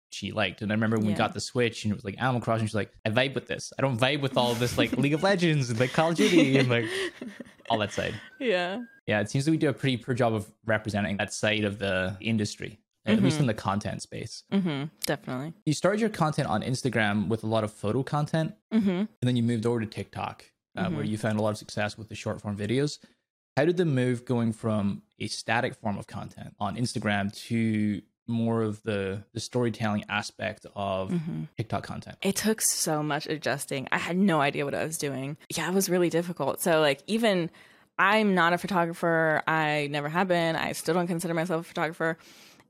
she 0.09 0.31
liked. 0.31 0.61
And 0.61 0.71
I 0.71 0.75
remember 0.75 0.95
when 0.95 1.05
we 1.07 1.11
got 1.13 1.33
the 1.33 1.41
Switch 1.41 1.83
and 1.83 1.91
it 1.91 1.95
was 1.95 2.05
like 2.05 2.15
Animal 2.17 2.39
Crossing. 2.39 2.65
She's 2.65 2.73
like, 2.75 2.93
I 3.05 3.09
vibe 3.09 3.35
with 3.35 3.47
this. 3.47 3.73
I 3.77 3.81
don't 3.81 3.99
vibe 3.99 4.21
with 4.21 4.37
all 4.37 4.53
this 4.55 4.77
like 4.77 4.93
League 4.93 5.13
of 5.13 5.21
Legends 5.23 5.69
and 5.69 5.77
like 5.81 5.91
Call 5.91 6.11
of 6.11 6.15
Duty 6.15 6.59
and 6.59 6.69
like 6.69 6.85
all 7.69 7.77
that 7.79 7.91
side. 7.91 8.13
yeah. 8.39 8.83
Yeah, 9.05 9.19
it 9.19 9.29
seems 9.29 9.43
that 9.43 9.51
we 9.51 9.57
do 9.57 9.67
a 9.67 9.73
pretty 9.73 9.97
poor 9.97 10.15
job 10.15 10.33
of 10.33 10.49
representing 10.65 11.17
that 11.17 11.33
side 11.33 11.65
of 11.65 11.77
the 11.77 12.15
industry, 12.21 12.79
at 13.05 13.23
least 13.23 13.39
in 13.39 13.47
the 13.47 13.53
content 13.53 14.01
space. 14.01 14.43
hmm 14.51 14.83
Definitely. 15.05 15.53
You 15.65 15.73
started 15.73 15.99
your 16.01 16.09
content 16.09 16.47
on 16.47 16.61
Instagram 16.61 17.27
with 17.27 17.43
a 17.43 17.47
lot 17.47 17.63
of 17.63 17.71
photo 17.71 18.03
content, 18.03 18.55
hmm 18.71 18.89
and 18.89 19.07
then 19.21 19.35
you 19.35 19.43
moved 19.43 19.65
over 19.65 19.79
to 19.79 19.85
TikTok, 19.85 20.45
uh, 20.77 20.89
where 20.89 21.03
you 21.03 21.17
found 21.17 21.39
a 21.39 21.41
lot 21.41 21.49
of 21.49 21.57
success 21.57 21.97
with 21.97 22.09
the 22.09 22.15
short 22.15 22.41
form 22.41 22.55
videos. 22.57 22.99
How 23.57 23.65
did 23.65 23.77
the 23.77 23.85
move 23.85 24.23
going 24.25 24.53
from 24.53 25.01
a 25.19 25.27
static 25.27 25.75
form 25.75 25.97
of 25.97 26.07
content 26.07 26.55
on 26.59 26.77
Instagram 26.77 27.33
to 27.47 28.01
more 28.27 28.61
of 28.61 28.83
the 28.83 29.23
the 29.33 29.39
storytelling 29.39 30.05
aspect 30.07 30.65
of 30.75 31.11
TikTok 31.57 31.83
content? 31.83 32.17
It 32.21 32.35
took 32.35 32.61
so 32.61 33.01
much 33.01 33.25
adjusting. 33.27 33.87
I 33.91 33.97
had 33.97 34.17
no 34.17 34.39
idea 34.39 34.65
what 34.65 34.75
I 34.75 34.85
was 34.85 34.97
doing. 34.97 35.35
Yeah, 35.55 35.67
it 35.67 35.73
was 35.73 35.89
really 35.89 36.09
difficult. 36.09 36.61
So, 36.61 36.79
like, 36.79 37.01
even 37.07 37.49
I'm 37.97 38.33
not 38.35 38.53
a 38.53 38.57
photographer. 38.57 39.41
I 39.45 39.89
never 39.91 40.07
have 40.07 40.27
been. 40.29 40.55
I 40.55 40.71
still 40.73 40.93
don't 40.93 41.07
consider 41.07 41.33
myself 41.33 41.65
a 41.65 41.67
photographer. 41.67 42.17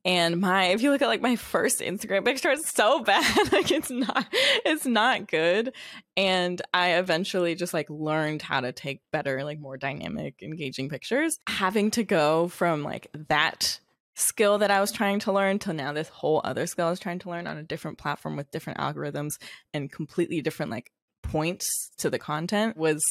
And 0.06 0.40
my 0.40 0.66
if 0.66 0.82
you 0.82 0.92
look 0.92 1.02
at 1.02 1.08
like 1.08 1.22
my 1.22 1.36
first 1.36 1.82
Instagram 1.82 2.26
picture, 2.26 2.50
it's 2.52 2.72
so 2.72 3.00
bad. 3.04 3.52
like 3.52 3.72
it's 3.72 3.90
not 3.90 4.26
it's 4.32 4.86
not 4.86 5.28
good. 5.28 5.74
And 6.16 6.62
I 6.74 6.94
eventually 6.94 7.56
just 7.56 7.74
like 7.74 7.90
learned 7.90 8.42
how 8.42 8.62
to 8.62 8.72
take 8.72 9.02
better, 9.12 9.44
like 9.44 9.60
more 9.60 9.78
dynamic, 9.78 10.42
engaging 10.42 10.90
pictures. 10.90 11.38
Having 11.48 11.92
to 11.92 12.04
go 12.04 12.48
from 12.48 12.84
like 12.84 13.08
that 13.28 13.80
skill 14.16 14.58
that 14.58 14.72
I 14.72 14.82
was 14.82 14.92
trying 14.92 15.20
to 15.20 15.32
learn 15.32 15.60
till 15.60 15.74
now 15.74 15.94
this 15.94 16.10
whole 16.10 16.42
other 16.44 16.68
skill 16.68 16.88
I 16.88 16.90
was 16.90 17.00
trying 17.00 17.20
to 17.20 17.30
learn 17.30 17.48
on 17.48 17.58
a 17.58 17.64
different 17.64 17.98
platform 17.98 18.36
with 18.36 18.52
different 18.52 18.80
algorithms 18.80 19.38
and 19.74 19.92
completely 19.92 20.42
different 20.42 20.72
like 20.72 20.92
points 21.24 21.92
to 21.98 22.10
the 22.10 22.20
content 22.20 22.76
was 22.76 23.02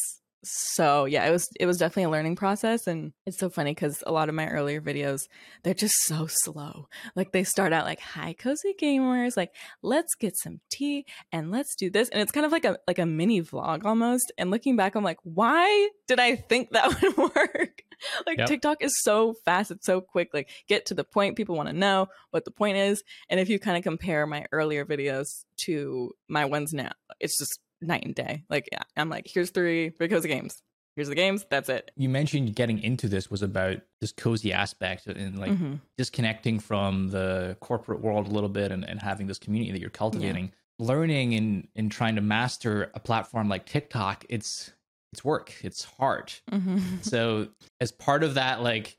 so 0.45 1.05
yeah 1.05 1.27
it 1.27 1.31
was 1.31 1.49
it 1.59 1.67
was 1.67 1.79
definitely 1.79 2.05
a 2.05 2.11
learning 2.11 2.37
process 2.37 2.87
and 2.87 3.13
it's 3.27 3.39
so 3.39 3.51
funny 3.51 3.73
because 3.73 4.03
a 4.07 4.13
lot 4.13 4.29
of 4.29 4.35
my 4.35 4.47
earlier 4.49 4.81
videos 4.81 5.23
they're 5.65 5.75
just 5.75 5.97
so 6.05 6.27
slow 6.29 6.87
like 7.17 7.33
they 7.33 7.43
start 7.43 7.73
out 7.73 7.85
like 7.85 8.01
hi 8.01 8.33
cozy 8.35 8.75
gamers 8.81 9.37
like 9.37 9.53
let's 9.83 10.15
get 10.15 10.37
some 10.37 10.61
tea 10.71 11.05
and 11.33 11.51
let's 11.51 11.75
do 11.75 11.91
this 11.91 12.09
and 12.11 12.23
it's 12.23 12.31
kind 12.31 12.47
of 12.47 12.53
like 12.53 12.65
a 12.65 12.79
like 12.87 13.01
a 13.01 13.07
mini 13.07 13.43
vlog 13.43 13.85
almost 13.85 14.33
and 14.39 14.51
looking 14.51 14.77
back 14.77 14.95
i'm 14.95 15.03
like 15.03 15.19
why 15.25 15.89
did 16.07 16.21
i 16.21 16.37
think 16.37 16.71
that 16.73 16.89
would 16.89 17.17
work 17.17 17.83
like 18.25 18.39
yep. 18.39 18.47
tiktok 18.47 18.83
is 18.83 18.95
so 19.03 19.35
fast 19.45 19.73
it's 19.73 19.87
so 19.87 20.01
quick 20.01 20.31
like 20.33 20.49
get 20.69 20.87
to 20.87 20.95
the 20.95 21.03
point 21.03 21.37
people 21.37 21.57
want 21.57 21.69
to 21.69 21.75
know 21.75 22.07
what 22.31 22.45
the 22.45 22.51
point 22.53 22.77
is 22.77 23.03
and 23.29 23.41
if 23.41 23.49
you 23.49 23.59
kind 23.59 23.77
of 23.77 23.83
compare 23.83 24.25
my 24.25 24.45
earlier 24.53 24.85
videos 24.85 25.45
to 25.57 26.13
my 26.29 26.45
ones 26.45 26.73
now 26.73 26.93
it's 27.19 27.37
just 27.37 27.59
night 27.81 28.05
and 28.05 28.15
day. 28.15 28.45
Like 28.49 28.69
I'm 28.97 29.09
like, 29.09 29.27
here's 29.27 29.51
three 29.51 29.91
cozy 29.91 30.29
games. 30.29 30.63
Here's 30.99 31.09
the 31.09 31.15
games. 31.15 31.47
That's 31.49 31.69
it. 31.69 31.93
You 31.97 32.09
mentioned 32.09 32.57
getting 32.57 32.83
into 32.83 33.07
this 33.09 33.31
was 33.31 33.41
about 33.41 33.77
this 34.01 34.11
cozy 34.11 34.53
aspect 34.53 35.07
and 35.07 35.39
like 35.39 35.53
mm-hmm. 35.53 35.75
disconnecting 35.97 36.59
from 36.59 37.11
the 37.11 37.57
corporate 37.61 38.01
world 38.01 38.27
a 38.27 38.31
little 38.31 38.49
bit 38.49 38.73
and, 38.73 38.85
and 38.85 39.01
having 39.01 39.29
this 39.29 39.39
community 39.39 39.71
that 39.71 39.81
you're 39.81 39.91
cultivating. 39.91 40.47
Yeah. 40.47 40.87
Learning 40.87 41.35
and 41.35 41.69
and 41.77 41.93
trying 41.93 42.17
to 42.17 42.21
master 42.21 42.91
a 42.95 42.99
platform 42.99 43.49
like 43.49 43.65
TikTok, 43.65 44.27
it's 44.29 44.73
it's 45.13 45.25
work. 45.25 45.55
It's 45.63 45.85
hard. 45.85 46.33
Mm-hmm. 46.51 46.79
so 47.03 47.47
as 47.81 47.93
part 47.93 48.25
of 48.25 48.35
that, 48.35 48.61
like 48.63 48.97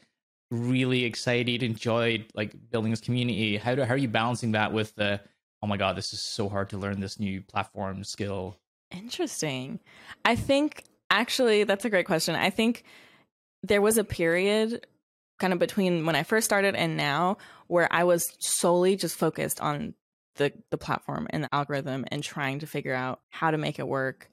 really 0.52 1.04
excited, 1.04 1.64
enjoyed 1.64 2.28
like 2.34 2.54
building 2.72 2.92
this 2.92 3.02
community. 3.02 3.58
How 3.58 3.76
do 3.76 3.84
how 3.84 3.96
are 3.96 3.98
you 3.98 4.08
balancing 4.08 4.54
that 4.54 4.72
with 4.72 4.96
the 4.96 5.20
oh 5.62 5.68
my 5.68 5.76
god, 5.76 5.98
this 5.98 6.14
is 6.14 6.22
so 6.22 6.48
hard 6.48 6.70
to 6.70 6.78
learn 6.78 7.02
this 7.02 7.20
new 7.20 7.42
platform 7.42 8.06
skill 8.06 8.58
Interesting. 8.92 9.80
I 10.26 10.36
think 10.36 10.84
actually 11.10 11.64
that's 11.64 11.86
a 11.86 11.90
great 11.90 12.06
question. 12.06 12.36
I 12.36 12.50
think 12.50 12.84
there 13.64 13.82
was 13.82 13.98
a 13.98 14.04
period 14.04 14.86
kind 15.40 15.54
of 15.54 15.60
between 15.60 16.06
when 16.06 16.16
I 16.16 16.24
first 16.24 16.46
started 16.46 16.76
and 16.76 16.98
now 16.98 17.38
where 17.68 17.88
I 17.92 18.04
was 18.04 18.36
solely 18.40 18.96
just 18.96 19.16
focused 19.16 19.62
on 19.62 19.94
the 20.36 20.54
the 20.72 20.78
platform 20.78 21.28
and 21.32 21.44
the 21.44 21.54
algorithm 21.54 22.06
and 22.10 22.24
trying 22.24 22.60
to 22.60 22.68
figure 22.68 22.94
out 22.94 23.22
how 23.30 23.52
to 23.52 23.58
make 23.58 23.80
it 23.80 23.88
work 23.88 24.30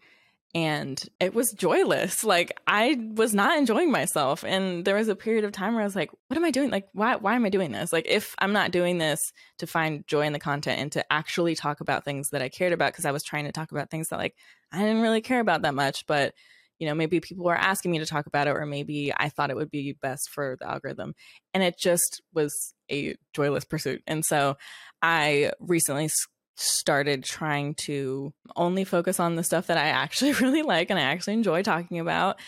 and 0.56 1.04
it 1.20 1.34
was 1.34 1.52
joyless. 1.52 2.24
Like 2.24 2.58
I 2.66 2.96
was 3.14 3.34
not 3.34 3.58
enjoying 3.58 3.92
myself. 3.92 4.42
And 4.42 4.86
there 4.86 4.94
was 4.94 5.08
a 5.08 5.14
period 5.14 5.44
of 5.44 5.52
time 5.52 5.74
where 5.74 5.82
I 5.82 5.84
was 5.84 5.94
like, 5.94 6.10
what 6.28 6.38
am 6.38 6.46
I 6.46 6.50
doing? 6.50 6.70
Like, 6.70 6.88
why 6.94 7.16
why 7.16 7.34
am 7.34 7.44
I 7.44 7.50
doing 7.50 7.72
this? 7.72 7.92
Like 7.92 8.06
if 8.08 8.34
I'm 8.38 8.54
not 8.54 8.70
doing 8.70 8.96
this 8.96 9.34
to 9.58 9.66
find 9.66 10.06
joy 10.06 10.22
in 10.22 10.32
the 10.32 10.38
content 10.38 10.80
and 10.80 10.90
to 10.92 11.12
actually 11.12 11.56
talk 11.56 11.82
about 11.82 12.06
things 12.06 12.30
that 12.30 12.40
I 12.40 12.48
cared 12.48 12.72
about, 12.72 12.94
because 12.94 13.04
I 13.04 13.12
was 13.12 13.22
trying 13.22 13.44
to 13.44 13.52
talk 13.52 13.70
about 13.70 13.90
things 13.90 14.08
that 14.08 14.18
like 14.18 14.34
I 14.72 14.78
didn't 14.78 15.02
really 15.02 15.20
care 15.20 15.40
about 15.40 15.60
that 15.62 15.74
much, 15.74 16.06
but 16.06 16.32
you 16.78 16.86
know, 16.86 16.94
maybe 16.94 17.20
people 17.20 17.44
were 17.44 17.54
asking 17.54 17.90
me 17.90 17.98
to 17.98 18.06
talk 18.06 18.26
about 18.26 18.48
it, 18.48 18.56
or 18.56 18.64
maybe 18.64 19.12
I 19.14 19.28
thought 19.28 19.50
it 19.50 19.56
would 19.56 19.70
be 19.70 19.94
best 20.00 20.30
for 20.30 20.56
the 20.58 20.68
algorithm. 20.68 21.14
And 21.52 21.62
it 21.62 21.78
just 21.78 22.22
was 22.32 22.74
a 22.90 23.14
joyless 23.34 23.64
pursuit. 23.64 24.02
And 24.06 24.24
so 24.24 24.56
I 25.02 25.52
recently 25.60 26.08
started 26.56 27.22
trying 27.22 27.74
to 27.74 28.32
only 28.56 28.84
focus 28.84 29.20
on 29.20 29.36
the 29.36 29.44
stuff 29.44 29.66
that 29.68 29.78
I 29.78 29.88
actually 29.88 30.32
really 30.40 30.62
like 30.62 30.90
and 30.90 30.98
I 30.98 31.02
actually 31.02 31.34
enjoy 31.34 31.62
talking 31.62 31.98
about 31.98 32.38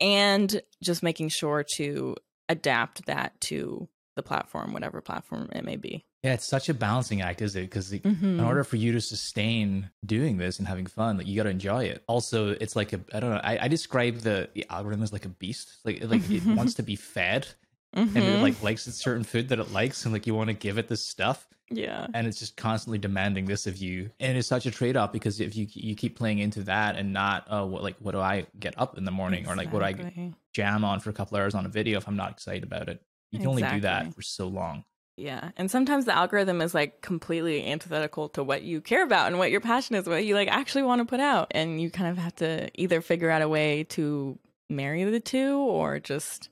and 0.00 0.60
just 0.82 1.02
making 1.02 1.28
sure 1.28 1.64
to 1.76 2.16
adapt 2.48 3.06
that 3.06 3.40
to 3.42 3.88
the 4.16 4.22
platform, 4.22 4.72
whatever 4.72 5.00
platform 5.00 5.48
it 5.52 5.64
may 5.64 5.76
be. 5.76 6.04
Yeah, 6.22 6.34
it's 6.34 6.46
such 6.46 6.68
a 6.68 6.74
balancing 6.74 7.20
act, 7.20 7.42
is 7.42 7.56
it? 7.56 7.62
Because 7.62 7.90
mm-hmm. 7.90 8.38
in 8.38 8.40
order 8.40 8.62
for 8.62 8.76
you 8.76 8.92
to 8.92 9.00
sustain 9.00 9.90
doing 10.06 10.36
this 10.36 10.58
and 10.58 10.68
having 10.68 10.86
fun, 10.86 11.18
like 11.18 11.26
you 11.26 11.36
got 11.36 11.44
to 11.44 11.50
enjoy 11.50 11.84
it. 11.84 12.04
Also, 12.06 12.50
it's 12.50 12.76
like 12.76 12.92
a 12.92 13.00
I 13.12 13.18
don't 13.18 13.30
know. 13.30 13.40
I, 13.42 13.64
I 13.64 13.68
describe 13.68 14.18
the, 14.18 14.48
the 14.54 14.64
algorithm 14.70 15.02
as 15.02 15.12
like 15.12 15.24
a 15.24 15.30
beast. 15.30 15.78
Like 15.84 16.04
like 16.04 16.28
it 16.30 16.44
wants 16.46 16.74
to 16.74 16.82
be 16.84 16.94
fed, 16.94 17.48
mm-hmm. 17.94 18.16
and 18.16 18.24
it 18.24 18.32
mm-hmm. 18.32 18.42
like 18.42 18.62
likes 18.62 18.86
a 18.86 18.92
certain 18.92 19.24
food 19.24 19.48
that 19.48 19.58
it 19.58 19.72
likes, 19.72 20.04
and 20.04 20.12
like 20.12 20.26
you 20.26 20.34
want 20.34 20.48
to 20.48 20.54
give 20.54 20.78
it 20.78 20.88
this 20.88 21.06
stuff. 21.06 21.46
Yeah. 21.70 22.06
And 22.12 22.26
it's 22.26 22.38
just 22.38 22.56
constantly 22.56 22.98
demanding 22.98 23.46
this 23.46 23.66
of 23.66 23.78
you. 23.78 24.10
And 24.20 24.36
it's 24.36 24.48
such 24.48 24.66
a 24.66 24.70
trade 24.70 24.96
off 24.96 25.10
because 25.12 25.40
if 25.40 25.56
you 25.56 25.66
you 25.70 25.94
keep 25.94 26.18
playing 26.18 26.38
into 26.38 26.62
that 26.64 26.96
and 26.96 27.12
not, 27.12 27.46
oh, 27.50 27.66
what, 27.66 27.82
like, 27.82 27.96
what 27.98 28.12
do 28.12 28.20
I 28.20 28.46
get 28.58 28.74
up 28.78 28.98
in 28.98 29.04
the 29.04 29.10
morning? 29.10 29.40
Exactly. 29.40 29.52
Or 29.52 29.64
like, 29.64 29.72
what 29.72 30.14
do 30.14 30.20
I 30.20 30.32
jam 30.52 30.84
on 30.84 31.00
for 31.00 31.10
a 31.10 31.12
couple 31.14 31.38
hours 31.38 31.54
on 31.54 31.64
a 31.64 31.70
video 31.70 31.98
if 31.98 32.06
I'm 32.06 32.16
not 32.16 32.32
excited 32.32 32.62
about 32.62 32.88
it? 32.88 33.02
You 33.30 33.38
can 33.38 33.48
exactly. 33.48 33.68
only 33.68 33.80
do 33.80 33.82
that 33.82 34.14
for 34.14 34.22
so 34.22 34.48
long. 34.48 34.84
Yeah. 35.16 35.50
And 35.56 35.70
sometimes 35.70 36.04
the 36.04 36.14
algorithm 36.14 36.60
is 36.60 36.74
like 36.74 37.00
completely 37.00 37.66
antithetical 37.66 38.28
to 38.30 38.42
what 38.42 38.62
you 38.62 38.80
care 38.80 39.02
about 39.02 39.28
and 39.28 39.38
what 39.38 39.50
your 39.50 39.60
passion 39.60 39.94
is, 39.96 40.06
what 40.06 40.24
you 40.24 40.34
like 40.34 40.48
actually 40.48 40.82
want 40.82 41.00
to 41.00 41.04
put 41.04 41.20
out. 41.20 41.48
And 41.52 41.80
you 41.80 41.90
kind 41.90 42.10
of 42.10 42.18
have 42.18 42.34
to 42.36 42.70
either 42.74 43.00
figure 43.00 43.30
out 43.30 43.42
a 43.42 43.48
way 43.48 43.84
to 43.90 44.38
marry 44.68 45.04
the 45.04 45.20
two 45.20 45.56
or 45.56 46.00
just 46.00 46.48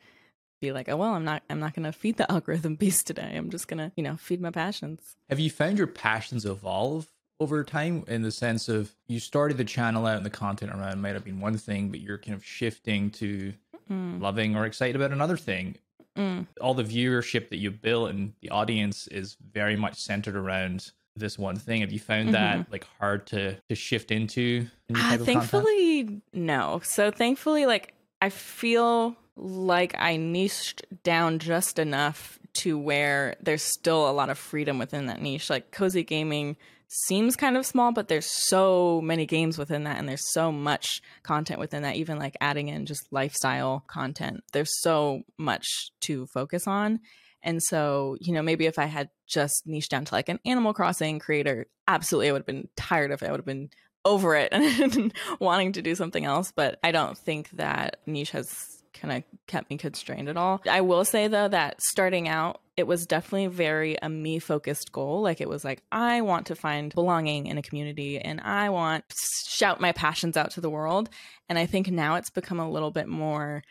be 0.60 0.72
like, 0.72 0.88
oh 0.88 0.96
well, 0.96 1.14
I'm 1.14 1.24
not 1.24 1.42
I'm 1.50 1.60
not 1.60 1.74
gonna 1.74 1.92
feed 1.92 2.16
the 2.16 2.30
algorithm 2.32 2.76
beast 2.76 3.06
today. 3.06 3.32
I'm 3.34 3.50
just 3.50 3.68
gonna, 3.68 3.92
you 3.96 4.02
know, 4.02 4.16
feed 4.16 4.40
my 4.40 4.50
passions. 4.50 5.16
Have 5.28 5.40
you 5.40 5.50
found 5.50 5.78
your 5.78 5.86
passions 5.86 6.44
evolve 6.44 7.08
over 7.40 7.64
time 7.64 8.04
in 8.06 8.22
the 8.22 8.30
sense 8.30 8.68
of 8.68 8.94
you 9.08 9.18
started 9.18 9.56
the 9.56 9.64
channel 9.64 10.06
out 10.06 10.18
and 10.18 10.26
the 10.26 10.30
content 10.30 10.72
around 10.72 11.00
might 11.00 11.14
have 11.14 11.24
been 11.24 11.40
one 11.40 11.56
thing, 11.56 11.88
but 11.88 12.00
you're 12.00 12.18
kind 12.18 12.34
of 12.34 12.44
shifting 12.44 13.10
to 13.10 13.54
mm. 13.90 14.20
loving 14.20 14.54
or 14.54 14.66
excited 14.66 14.94
about 14.94 15.10
another 15.10 15.38
thing. 15.38 15.76
Mm. 16.16 16.46
All 16.60 16.74
the 16.74 16.84
viewership 16.84 17.48
that 17.48 17.56
you 17.56 17.70
built 17.70 18.10
and 18.10 18.34
the 18.42 18.50
audience 18.50 19.06
is 19.06 19.36
very 19.52 19.76
much 19.76 19.98
centered 19.98 20.36
around 20.36 20.92
this 21.16 21.38
one 21.38 21.56
thing. 21.56 21.80
Have 21.80 21.92
you 21.92 21.98
found 21.98 22.26
mm-hmm. 22.26 22.32
that 22.32 22.70
like 22.70 22.86
hard 22.98 23.26
to 23.28 23.56
to 23.68 23.74
shift 23.74 24.10
into? 24.10 24.66
Uh, 24.94 25.16
thankfully, 25.18 26.20
no. 26.32 26.80
So 26.84 27.10
thankfully, 27.10 27.66
like 27.66 27.94
I 28.20 28.28
feel 28.28 29.16
like 29.40 29.94
I 29.98 30.16
niched 30.16 30.84
down 31.02 31.38
just 31.38 31.78
enough 31.78 32.38
to 32.52 32.78
where 32.78 33.36
there's 33.40 33.62
still 33.62 34.08
a 34.08 34.12
lot 34.12 34.30
of 34.30 34.38
freedom 34.38 34.78
within 34.78 35.06
that 35.06 35.22
niche. 35.22 35.48
Like 35.48 35.70
cozy 35.70 36.02
gaming 36.02 36.56
seems 36.88 37.36
kind 37.36 37.56
of 37.56 37.64
small, 37.64 37.92
but 37.92 38.08
there's 38.08 38.26
so 38.26 39.00
many 39.00 39.24
games 39.24 39.56
within 39.56 39.84
that, 39.84 39.98
and 39.98 40.08
there's 40.08 40.32
so 40.32 40.50
much 40.50 41.00
content 41.22 41.60
within 41.60 41.82
that, 41.82 41.96
even 41.96 42.18
like 42.18 42.36
adding 42.40 42.68
in 42.68 42.84
just 42.84 43.06
lifestyle 43.12 43.84
content. 43.86 44.42
There's 44.52 44.80
so 44.80 45.22
much 45.38 45.90
to 46.02 46.26
focus 46.26 46.66
on. 46.66 47.00
And 47.42 47.62
so, 47.62 48.16
you 48.20 48.34
know, 48.34 48.42
maybe 48.42 48.66
if 48.66 48.78
I 48.78 48.84
had 48.84 49.08
just 49.26 49.62
niched 49.66 49.90
down 49.90 50.04
to 50.04 50.14
like 50.14 50.28
an 50.28 50.40
Animal 50.44 50.74
Crossing 50.74 51.18
creator, 51.18 51.66
absolutely, 51.88 52.28
I 52.28 52.32
would 52.32 52.40
have 52.40 52.46
been 52.46 52.68
tired 52.76 53.12
of 53.12 53.22
it. 53.22 53.28
I 53.28 53.30
would 53.30 53.40
have 53.40 53.46
been 53.46 53.70
over 54.04 54.34
it 54.34 54.52
and 54.52 55.14
wanting 55.38 55.72
to 55.72 55.82
do 55.82 55.94
something 55.94 56.24
else. 56.24 56.52
But 56.54 56.78
I 56.82 56.92
don't 56.92 57.16
think 57.16 57.50
that 57.52 58.00
niche 58.04 58.32
has 58.32 58.79
kind 58.92 59.16
of 59.16 59.24
kept 59.46 59.70
me 59.70 59.76
constrained 59.76 60.28
at 60.28 60.36
all. 60.36 60.60
I 60.68 60.80
will 60.80 61.04
say 61.04 61.28
though 61.28 61.48
that 61.48 61.80
starting 61.80 62.28
out, 62.28 62.60
it 62.76 62.86
was 62.86 63.06
definitely 63.06 63.48
very 63.48 63.96
a 64.00 64.08
me 64.08 64.38
focused 64.38 64.92
goal. 64.92 65.22
Like 65.22 65.40
it 65.40 65.48
was 65.48 65.64
like, 65.64 65.82
I 65.92 66.22
want 66.22 66.46
to 66.46 66.56
find 66.56 66.94
belonging 66.94 67.46
in 67.46 67.58
a 67.58 67.62
community 67.62 68.18
and 68.18 68.40
I 68.40 68.70
want 68.70 69.04
shout 69.46 69.80
my 69.80 69.92
passions 69.92 70.36
out 70.36 70.52
to 70.52 70.60
the 70.60 70.70
world. 70.70 71.10
And 71.48 71.58
I 71.58 71.66
think 71.66 71.90
now 71.90 72.16
it's 72.16 72.30
become 72.30 72.60
a 72.60 72.70
little 72.70 72.90
bit 72.90 73.08
more 73.08 73.62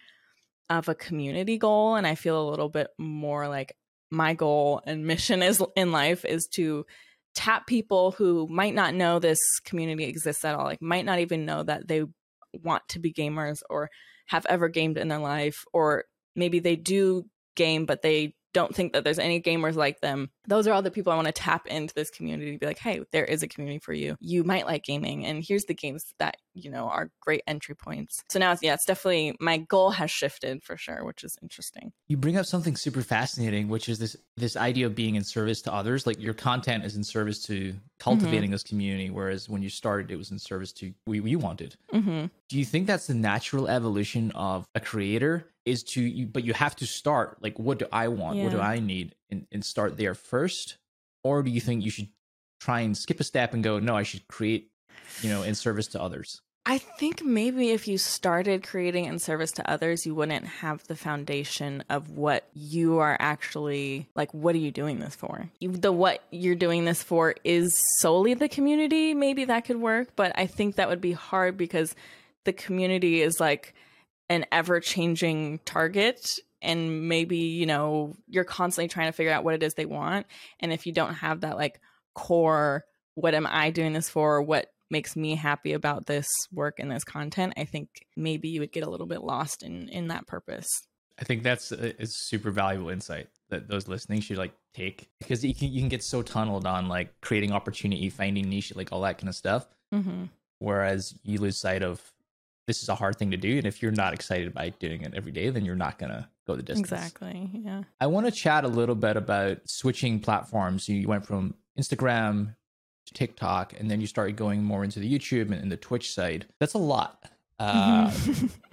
of 0.69 0.87
a 0.87 0.95
community 0.95 1.57
goal. 1.57 1.95
And 1.95 2.05
I 2.05 2.15
feel 2.15 2.41
a 2.41 2.49
little 2.49 2.69
bit 2.69 2.87
more 2.97 3.47
like 3.47 3.75
my 4.11 4.33
goal 4.33 4.81
and 4.85 5.05
mission 5.05 5.41
is 5.41 5.63
in 5.75 5.91
life 5.91 6.25
is 6.25 6.47
to 6.55 6.85
tap 7.35 7.67
people 7.67 8.11
who 8.11 8.47
might 8.47 8.73
not 8.73 8.93
know 8.93 9.19
this 9.19 9.39
community 9.63 10.05
exists 10.05 10.43
at 10.43 10.55
all, 10.55 10.65
like 10.65 10.81
might 10.81 11.05
not 11.05 11.19
even 11.19 11.45
know 11.45 11.63
that 11.63 11.87
they 11.87 12.03
want 12.63 12.87
to 12.89 12.99
be 12.99 13.13
gamers 13.13 13.59
or 13.69 13.89
have 14.29 14.45
ever 14.47 14.69
gamed 14.69 14.97
in 14.97 15.07
their 15.07 15.19
life, 15.19 15.65
or 15.73 16.05
maybe 16.35 16.59
they 16.59 16.75
do 16.75 17.25
game, 17.55 17.85
but 17.85 18.01
they 18.01 18.33
don't 18.53 18.73
think 18.73 18.93
that 18.93 19.03
there's 19.03 19.19
any 19.19 19.41
gamers 19.41 19.75
like 19.75 19.99
them. 20.01 20.29
Those 20.49 20.67
are 20.67 20.73
all 20.73 20.81
the 20.81 20.91
people 20.91 21.13
I 21.13 21.15
want 21.15 21.27
to 21.27 21.31
tap 21.31 21.67
into 21.67 21.93
this 21.93 22.09
community 22.09 22.53
to 22.53 22.57
be 22.57 22.65
like, 22.65 22.79
hey, 22.79 23.01
there 23.11 23.25
is 23.25 23.43
a 23.43 23.47
community 23.47 23.79
for 23.79 23.93
you. 23.93 24.17
You 24.19 24.43
might 24.43 24.65
like 24.65 24.83
gaming, 24.83 25.25
and 25.25 25.43
here's 25.47 25.65
the 25.65 25.75
games 25.75 26.13
that, 26.17 26.37
you 26.53 26.71
know, 26.71 26.89
are 26.89 27.11
great 27.21 27.43
entry 27.45 27.75
points. 27.75 28.23
So 28.29 28.39
now, 28.39 28.57
yeah, 28.61 28.73
it's 28.73 28.85
definitely 28.85 29.35
my 29.39 29.57
goal 29.57 29.91
has 29.91 30.09
shifted 30.09 30.63
for 30.63 30.75
sure, 30.75 31.05
which 31.05 31.23
is 31.23 31.37
interesting. 31.41 31.93
You 32.07 32.17
bring 32.17 32.35
up 32.37 32.45
something 32.45 32.75
super 32.75 33.01
fascinating, 33.01 33.69
which 33.69 33.87
is 33.87 33.99
this 33.99 34.15
this 34.35 34.57
idea 34.57 34.87
of 34.87 34.95
being 34.95 35.15
in 35.15 35.23
service 35.23 35.61
to 35.63 35.73
others. 35.73 36.07
Like 36.07 36.19
your 36.19 36.33
content 36.33 36.83
is 36.83 36.95
in 36.95 37.03
service 37.03 37.43
to 37.45 37.75
cultivating 37.99 38.43
mm-hmm. 38.43 38.51
this 38.53 38.63
community, 38.63 39.09
whereas 39.09 39.47
when 39.47 39.61
you 39.61 39.69
started, 39.69 40.09
it 40.09 40.15
was 40.15 40.31
in 40.31 40.39
service 40.39 40.73
to 40.73 40.93
we 41.05 41.19
we 41.19 41.35
wanted. 41.35 41.75
Mm-hmm. 41.93 42.25
Do 42.49 42.57
you 42.57 42.65
think 42.65 42.87
that's 42.87 43.07
the 43.07 43.13
natural 43.13 43.67
evolution 43.67 44.31
of 44.31 44.65
a 44.73 44.79
creator? 44.79 45.45
is 45.65 45.83
to 45.83 46.01
you 46.01 46.25
but 46.25 46.43
you 46.43 46.53
have 46.53 46.75
to 46.75 46.85
start 46.85 47.37
like 47.41 47.57
what 47.59 47.77
do 47.77 47.85
i 47.91 48.07
want 48.07 48.37
yeah. 48.37 48.43
what 48.43 48.51
do 48.51 48.59
i 48.59 48.79
need 48.79 49.13
and, 49.29 49.47
and 49.51 49.63
start 49.63 49.97
there 49.97 50.15
first? 50.15 50.77
Or 51.23 51.43
do 51.43 51.51
you 51.51 51.61
think 51.61 51.83
you 51.83 51.91
should 51.91 52.09
try 52.59 52.81
and 52.81 52.97
skip 52.97 53.19
a 53.19 53.23
step 53.23 53.53
and 53.53 53.63
go, 53.63 53.79
no, 53.79 53.95
I 53.95 54.03
should 54.03 54.27
create, 54.27 54.71
you 55.21 55.29
know, 55.29 55.43
in 55.43 55.55
service 55.55 55.87
to 55.87 56.01
others? 56.01 56.41
I 56.65 56.77
think 56.77 57.23
maybe 57.23 57.71
if 57.71 57.87
you 57.87 57.97
started 57.97 58.61
creating 58.61 59.05
in 59.05 59.17
service 59.17 59.51
to 59.53 59.67
others, 59.67 60.05
you 60.05 60.13
wouldn't 60.13 60.45
have 60.45 60.85
the 60.85 60.95
foundation 60.95 61.83
of 61.89 62.11
what 62.11 62.47
you 62.53 62.99
are 62.99 63.17
actually 63.19 64.07
like. 64.15 64.31
What 64.33 64.53
are 64.53 64.59
you 64.59 64.69
doing 64.69 64.99
this 64.99 65.15
for? 65.15 65.49
You, 65.59 65.71
the 65.71 65.91
what 65.91 66.23
you're 66.29 66.53
doing 66.53 66.85
this 66.85 67.01
for 67.01 67.33
is 67.43 67.75
solely 68.01 68.35
the 68.35 68.49
community. 68.49 69.15
Maybe 69.15 69.45
that 69.45 69.65
could 69.65 69.77
work, 69.77 70.09
but 70.15 70.31
I 70.35 70.45
think 70.45 70.75
that 70.75 70.89
would 70.89 71.01
be 71.01 71.13
hard 71.13 71.57
because 71.57 71.95
the 72.45 72.53
community 72.53 73.21
is 73.21 73.39
like 73.39 73.73
an 74.29 74.45
ever 74.51 74.79
changing 74.79 75.61
target. 75.65 76.37
And 76.61 77.07
maybe, 77.07 77.37
you 77.37 77.65
know, 77.65 78.15
you're 78.27 78.43
constantly 78.43 78.89
trying 78.89 79.07
to 79.07 79.13
figure 79.13 79.31
out 79.31 79.43
what 79.43 79.55
it 79.55 79.63
is 79.63 79.75
they 79.75 79.85
want. 79.85 80.25
And 80.59 80.73
if 80.73 80.85
you 80.85 80.91
don't 80.91 81.13
have 81.13 81.41
that 81.41 81.57
like 81.57 81.79
core, 82.13 82.85
what 83.15 83.33
am 83.33 83.47
I 83.47 83.69
doing 83.69 83.93
this 83.93 84.09
for? 84.09 84.41
What 84.41 84.71
makes 84.89 85.15
me 85.15 85.35
happy 85.35 85.73
about 85.73 86.05
this 86.05 86.27
work 86.51 86.79
and 86.79 86.91
this 86.91 87.03
content, 87.03 87.53
I 87.57 87.65
think 87.65 87.89
maybe 88.15 88.49
you 88.49 88.59
would 88.61 88.71
get 88.71 88.83
a 88.83 88.89
little 88.89 89.07
bit 89.07 89.21
lost 89.21 89.63
in 89.63 89.89
in 89.89 90.07
that 90.07 90.27
purpose. 90.27 90.67
I 91.19 91.25
think 91.25 91.43
that's 91.43 91.71
a, 91.71 91.93
super 92.05 92.49
valuable 92.49 92.89
insight 92.89 93.27
that 93.49 93.67
those 93.67 93.87
listening 93.87 94.21
should 94.21 94.37
like 94.37 94.53
take 94.73 95.09
because 95.19 95.43
you 95.43 95.53
can 95.53 95.71
you 95.71 95.81
can 95.81 95.89
get 95.89 96.03
so 96.03 96.21
tunneled 96.21 96.65
on 96.65 96.87
like 96.87 97.19
creating 97.21 97.51
opportunity, 97.51 98.09
finding 98.09 98.49
niche, 98.49 98.73
like 98.75 98.91
all 98.91 99.01
that 99.01 99.17
kind 99.17 99.29
of 99.29 99.35
stuff. 99.35 99.67
Mm-hmm. 99.93 100.25
Whereas 100.59 101.13
you 101.23 101.39
lose 101.39 101.59
sight 101.59 101.83
of 101.83 102.01
this 102.67 102.81
is 102.81 102.89
a 102.89 102.95
hard 102.95 103.17
thing 103.17 103.31
to 103.31 103.37
do, 103.37 103.57
and 103.57 103.65
if 103.65 103.81
you're 103.81 103.91
not 103.91 104.13
excited 104.13 104.53
by 104.53 104.69
doing 104.69 105.01
it 105.01 105.13
every 105.15 105.31
day, 105.31 105.49
then 105.49 105.65
you're 105.65 105.75
not 105.75 105.97
gonna 105.99 106.29
go 106.49 106.55
the 106.55 106.63
distance. 106.63 106.91
Exactly. 106.91 107.49
Yeah. 107.53 107.83
I 108.01 108.07
want 108.07 108.25
to 108.25 108.31
chat 108.31 108.63
a 108.65 108.67
little 108.67 108.95
bit 108.95 109.15
about 109.17 109.57
switching 109.65 110.19
platforms. 110.19 110.87
You 110.89 111.07
went 111.07 111.25
from 111.25 111.53
Instagram 111.79 112.55
to 113.07 113.13
TikTok, 113.13 113.73
and 113.79 113.89
then 113.89 114.01
you 114.01 114.07
started 114.07 114.35
going 114.35 114.63
more 114.63 114.83
into 114.83 114.99
the 114.99 115.11
YouTube 115.11 115.47
and, 115.51 115.55
and 115.63 115.71
the 115.71 115.77
Twitch 115.77 116.13
side. 116.13 116.47
That's 116.59 116.73
a 116.73 116.79
lot 116.79 117.23
uh, 117.59 118.11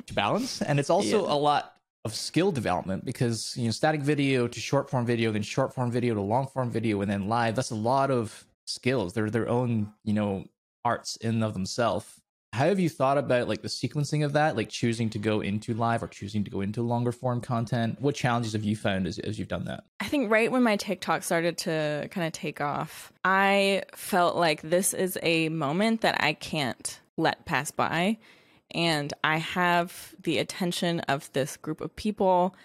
to 0.06 0.14
balance, 0.14 0.62
and 0.62 0.78
it's 0.80 0.90
also 0.90 1.26
Yeah. 1.26 1.32
a 1.32 1.38
lot 1.50 1.72
of 2.04 2.14
skill 2.14 2.52
development 2.52 3.04
because 3.04 3.54
you 3.56 3.64
know 3.64 3.72
static 3.72 4.00
video 4.00 4.46
to 4.46 4.60
short 4.60 4.88
form 4.90 5.04
video, 5.06 5.32
then 5.32 5.42
short 5.42 5.74
form 5.74 5.90
video 5.90 6.14
to 6.14 6.20
long 6.20 6.46
form 6.46 6.70
video, 6.70 7.00
and 7.02 7.10
then 7.10 7.28
live. 7.28 7.54
That's 7.56 7.72
a 7.72 7.82
lot 7.92 8.10
of 8.10 8.46
skills. 8.66 9.12
They're 9.12 9.30
their 9.30 9.48
own 9.48 9.92
you 10.04 10.12
know 10.14 10.44
arts 10.84 11.16
in 11.16 11.42
of 11.42 11.52
themselves. 11.52 12.06
How 12.56 12.68
have 12.68 12.80
you 12.80 12.88
thought 12.88 13.18
about 13.18 13.48
like 13.48 13.60
the 13.60 13.68
sequencing 13.68 14.24
of 14.24 14.32
that, 14.32 14.56
like 14.56 14.70
choosing 14.70 15.10
to 15.10 15.18
go 15.18 15.42
into 15.42 15.74
live 15.74 16.02
or 16.02 16.08
choosing 16.08 16.42
to 16.44 16.50
go 16.50 16.62
into 16.62 16.80
longer 16.80 17.12
form 17.12 17.42
content? 17.42 18.00
What 18.00 18.14
challenges 18.14 18.54
have 18.54 18.64
you 18.64 18.74
found 18.74 19.06
as, 19.06 19.18
as 19.18 19.38
you've 19.38 19.46
done 19.46 19.66
that? 19.66 19.84
I 20.00 20.06
think 20.06 20.30
right 20.30 20.50
when 20.50 20.62
my 20.62 20.76
TikTok 20.76 21.22
started 21.22 21.58
to 21.58 22.08
kind 22.10 22.26
of 22.26 22.32
take 22.32 22.62
off, 22.62 23.12
I 23.22 23.82
felt 23.94 24.36
like 24.36 24.62
this 24.62 24.94
is 24.94 25.18
a 25.22 25.50
moment 25.50 26.00
that 26.00 26.22
I 26.24 26.32
can't 26.32 26.98
let 27.18 27.44
pass 27.44 27.70
by. 27.70 28.16
And 28.70 29.12
I 29.22 29.36
have 29.36 30.14
the 30.18 30.38
attention 30.38 31.00
of 31.00 31.30
this 31.34 31.58
group 31.58 31.82
of 31.82 31.94
people 31.94 32.56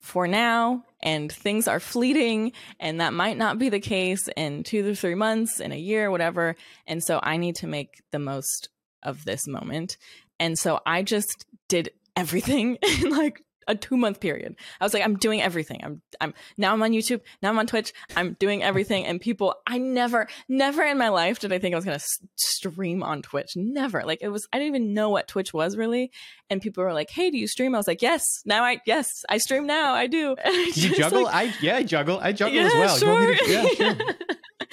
for 0.00 0.26
now, 0.26 0.84
and 1.00 1.30
things 1.30 1.68
are 1.68 1.80
fleeting, 1.80 2.50
and 2.80 3.00
that 3.00 3.12
might 3.12 3.38
not 3.38 3.60
be 3.60 3.68
the 3.68 3.80
case 3.80 4.28
in 4.36 4.64
two 4.64 4.82
to 4.82 4.94
three 4.96 5.14
months, 5.14 5.60
in 5.60 5.70
a 5.70 5.76
year, 5.76 6.10
whatever. 6.10 6.56
And 6.86 7.02
so 7.02 7.20
I 7.22 7.36
need 7.36 7.56
to 7.56 7.68
make 7.68 8.02
the 8.10 8.18
most 8.18 8.70
of 9.06 9.24
this 9.24 9.46
moment. 9.46 9.96
And 10.38 10.58
so 10.58 10.80
I 10.84 11.02
just 11.02 11.46
did 11.68 11.90
everything 12.16 12.76
in 13.02 13.10
like 13.10 13.42
a 13.68 13.74
two 13.74 13.96
month 13.96 14.20
period. 14.20 14.54
I 14.80 14.84
was 14.84 14.94
like, 14.94 15.02
I'm 15.02 15.16
doing 15.16 15.42
everything. 15.42 15.80
I'm, 15.82 16.00
I'm 16.20 16.34
now 16.56 16.72
I'm 16.72 16.80
on 16.84 16.92
YouTube. 16.92 17.20
Now 17.42 17.48
I'm 17.48 17.58
on 17.58 17.66
Twitch. 17.66 17.92
I'm 18.14 18.34
doing 18.38 18.62
everything. 18.62 19.04
And 19.04 19.20
people, 19.20 19.56
I 19.66 19.78
never, 19.78 20.28
never 20.48 20.84
in 20.84 20.98
my 20.98 21.08
life 21.08 21.40
did 21.40 21.52
I 21.52 21.58
think 21.58 21.74
I 21.74 21.76
was 21.76 21.84
gonna 21.84 21.96
s- 21.96 22.20
stream 22.36 23.02
on 23.02 23.22
Twitch. 23.22 23.56
Never. 23.56 24.02
Like 24.04 24.20
it 24.22 24.28
was, 24.28 24.46
I 24.52 24.58
didn't 24.58 24.76
even 24.76 24.94
know 24.94 25.10
what 25.10 25.26
Twitch 25.26 25.52
was 25.52 25.76
really. 25.76 26.12
And 26.48 26.62
people 26.62 26.84
were 26.84 26.92
like, 26.92 27.10
Hey, 27.10 27.28
do 27.32 27.38
you 27.38 27.48
stream? 27.48 27.74
I 27.74 27.78
was 27.78 27.88
like, 27.88 28.02
Yes. 28.02 28.22
Now 28.44 28.62
I, 28.62 28.80
yes, 28.86 29.24
I 29.28 29.38
stream 29.38 29.66
now. 29.66 29.94
I 29.94 30.06
do. 30.06 30.36
I 30.44 30.70
you 30.72 30.94
juggle? 30.94 31.24
like, 31.24 31.34
I 31.34 31.54
yeah, 31.60 31.76
I 31.76 31.82
juggle. 31.82 32.20
I 32.20 32.30
juggle 32.32 32.54
yeah, 32.54 32.66
as 32.66 32.72
well. 32.74 33.00
You 33.00 33.06
want 33.08 33.30
me 33.30 33.36
Sure. 33.36 33.46
to- 33.46 33.52
yeah, 33.52 33.94
sure. 33.94 34.14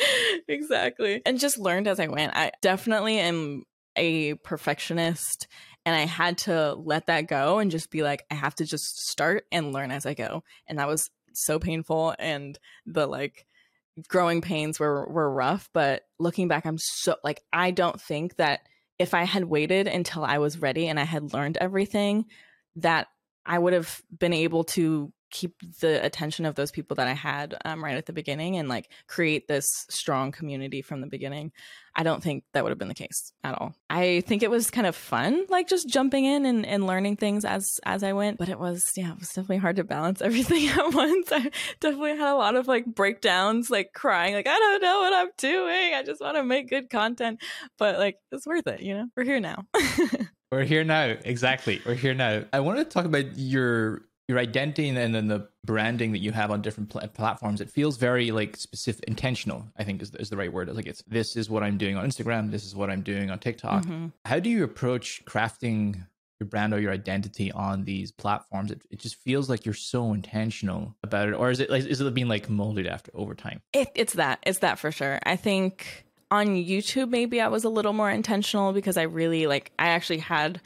exactly. 0.48 1.22
And 1.26 1.39
just 1.39 1.58
learned 1.58 1.88
as 1.88 2.00
I 2.00 2.08
went. 2.08 2.36
I 2.36 2.52
definitely 2.62 3.17
am 3.19 3.63
a 3.95 4.36
perfectionist 4.36 5.47
and 5.86 5.95
I 5.95 6.06
had 6.06 6.38
to 6.39 6.73
let 6.75 7.08
that 7.08 7.27
go 7.27 7.60
and 7.60 7.69
just 7.69 7.91
be 7.91 8.03
like, 8.03 8.25
I 8.32 8.36
have 8.36 8.56
to 8.56 8.65
just 8.65 9.08
start 9.10 9.45
and 9.51 9.73
learn 9.73 9.91
as 9.91 10.06
I 10.06 10.13
go. 10.13 10.43
And 10.67 10.79
that 10.79 10.88
was 10.88 11.10
so 11.34 11.60
painful 11.60 12.15
and 12.19 12.58
the 12.86 13.06
like 13.08 13.45
growing 14.08 14.41
pains 14.41 14.79
were 14.79 15.08
were 15.08 15.32
rough, 15.32 15.69
but 15.73 16.03
looking 16.19 16.47
back 16.47 16.65
I'm 16.65 16.77
so 16.77 17.15
like 17.23 17.41
I 17.51 17.71
don't 17.71 17.99
think 17.99 18.38
that 18.38 18.62
if 18.99 19.13
I 19.13 19.23
had 19.23 19.45
waited 19.45 19.88
until 19.88 20.23
I 20.23 20.38
was 20.38 20.62
ready 20.62 20.88
and 20.88 20.99
I 20.99 21.03
had 21.03 21.34
learned 21.34 21.58
everything 21.58 22.25
that 22.77 23.08
I 23.45 23.60
would 23.60 23.73
have 23.73 24.01
been 24.17 24.34
able 24.34 24.63
to 24.65 25.12
keep 25.34 25.56
the 25.82 26.04
attention 26.06 26.46
of 26.46 26.56
those 26.56 26.72
people 26.72 26.96
that 26.96 27.08
I 27.08 27.13
had 27.13 27.56
um, 27.65 27.84
right 27.84 27.98
at 27.98 28.06
the 28.06 28.13
beginning 28.13 28.56
and 28.56 28.69
like 28.69 28.88
create 29.08 29.48
this 29.48 29.86
strong 29.89 30.32
community 30.32 30.82
from 30.82 31.02
the 31.02 31.08
beginning. 31.08 31.52
I 31.96 32.04
don't 32.04 32.24
think 32.24 32.43
that 32.54 32.63
would 32.63 32.69
have 32.69 32.78
been 32.78 32.88
the 32.88 32.93
case 32.93 33.34
at 33.43 33.56
all. 33.60 33.76
I 33.89 34.22
think 34.22 34.43
it 34.43 34.52
was 34.52 34.69
kind 34.72 34.88
of 34.88 34.96
fun, 34.96 35.46
like 35.50 35.67
just 35.67 35.89
jumping 35.89 36.26
in 36.26 36.46
and, 36.46 36.65
and 36.65 36.88
learning 36.88 37.17
things 37.17 37.46
as 37.46 37.80
as 37.84 38.04
I 38.04 38.13
went. 38.13 38.38
But 38.38 38.50
it 38.50 38.60
was 38.60 38.91
yeah, 38.96 39.12
it 39.12 39.19
was 39.19 39.30
definitely 39.30 39.58
hard 39.58 39.76
to 39.78 39.84
balance 39.84 40.22
everything 40.22 40.67
at 40.67 40.93
once. 40.93 41.32
I 41.32 41.50
definitely 41.80 42.17
had 42.17 42.32
a 42.32 42.36
lot 42.36 42.56
of 42.56 42.67
like 42.67 42.86
breakdowns, 42.86 43.69
like 43.72 43.93
crying, 43.93 44.36
like 44.36 44.48
I 44.48 44.58
don't 44.58 44.82
know 44.82 45.00
what 45.00 45.13
I'm 45.13 45.30
doing. 45.38 45.93
I 45.96 46.04
just 46.06 46.22
want 46.22 46.38
to 46.38 46.43
make 46.43 46.69
good 46.69 46.89
content, 46.89 47.41
but 47.80 47.98
like 47.98 48.17
it's 48.32 48.46
worth 48.46 48.67
it. 48.67 48.82
You 48.82 48.96
know, 48.96 49.08
we're 49.17 49.26
here 49.26 49.39
now. 49.39 49.65
We're 50.52 50.65
here 50.65 50.84
now. 50.84 51.15
Exactly. 51.26 51.82
We're 51.84 51.96
here 51.96 52.13
now. 52.13 52.43
I 52.54 52.60
wanted 52.60 52.84
to 52.84 52.89
talk 52.91 53.06
about 53.06 53.39
your 53.39 54.04
your 54.28 54.40
identity 54.40 54.88
and 54.90 55.14
then 55.14 55.28
the 55.28 55.48
branding 55.66 56.14
that 56.14 56.20
you 56.20 56.32
have 56.32 56.50
on 56.50 56.62
different 56.62 56.90
pl- 56.90 57.08
platforms. 57.10 57.60
It 57.60 57.70
feels 57.70 57.98
very 57.98 58.32
like 58.32 58.56
specific, 58.56 59.04
intentional. 59.06 59.68
I 59.78 59.84
think 59.84 60.02
is, 60.02 60.12
is 60.16 60.30
the 60.30 60.38
right 60.38 60.52
word. 60.52 60.74
Like 60.74 60.86
it's 60.88 61.04
this 61.04 61.36
is 61.36 61.50
what 61.50 61.64
I'm 61.64 61.78
doing 61.78 61.98
on 61.98 62.06
Instagram. 62.06 62.52
This 62.52 62.66
is 62.66 62.76
what 62.76 62.90
I'm 62.90 63.02
doing 63.02 63.30
on 63.30 63.40
TikTok. 63.40 63.84
Mhm. 63.84 64.12
How 64.26 64.40
do 64.40 64.50
you 64.50 64.64
approach 64.64 65.24
crafting 65.26 66.06
your 66.40 66.48
brand 66.48 66.74
or 66.74 66.80
your 66.80 66.92
identity 66.92 67.52
on 67.52 67.84
these 67.84 68.12
platforms? 68.12 68.72
It, 68.72 68.82
it 68.90 69.00
just 69.00 69.16
feels 69.16 69.50
like 69.50 69.66
you're 69.66 69.74
so 69.74 70.14
intentional 70.14 70.96
about 71.04 71.28
it, 71.28 71.34
or 71.34 71.52
is 71.52 71.60
it 71.60 71.70
like 71.70 71.86
is 71.86 72.00
it 72.00 72.14
being 72.14 72.30
like 72.30 72.50
molded 72.50 72.88
after 72.88 73.12
over 73.14 73.36
time? 73.36 73.62
It, 73.74 73.90
it's 73.94 74.14
that. 74.14 74.40
It's 74.44 74.60
that 74.60 74.80
for 74.80 74.92
sure. 74.92 75.20
I 75.24 75.36
think 75.36 76.06
on 76.32 76.48
YouTube, 76.56 77.10
maybe 77.10 77.40
I 77.42 77.50
was 77.50 77.64
a 77.64 77.70
little 77.70 77.94
more 77.94 78.10
intentional 78.10 78.74
because 78.74 78.98
I 78.98 79.04
really 79.04 79.46
like, 79.46 79.72
I 79.78 79.90
actually 79.90 80.18
had 80.18 80.62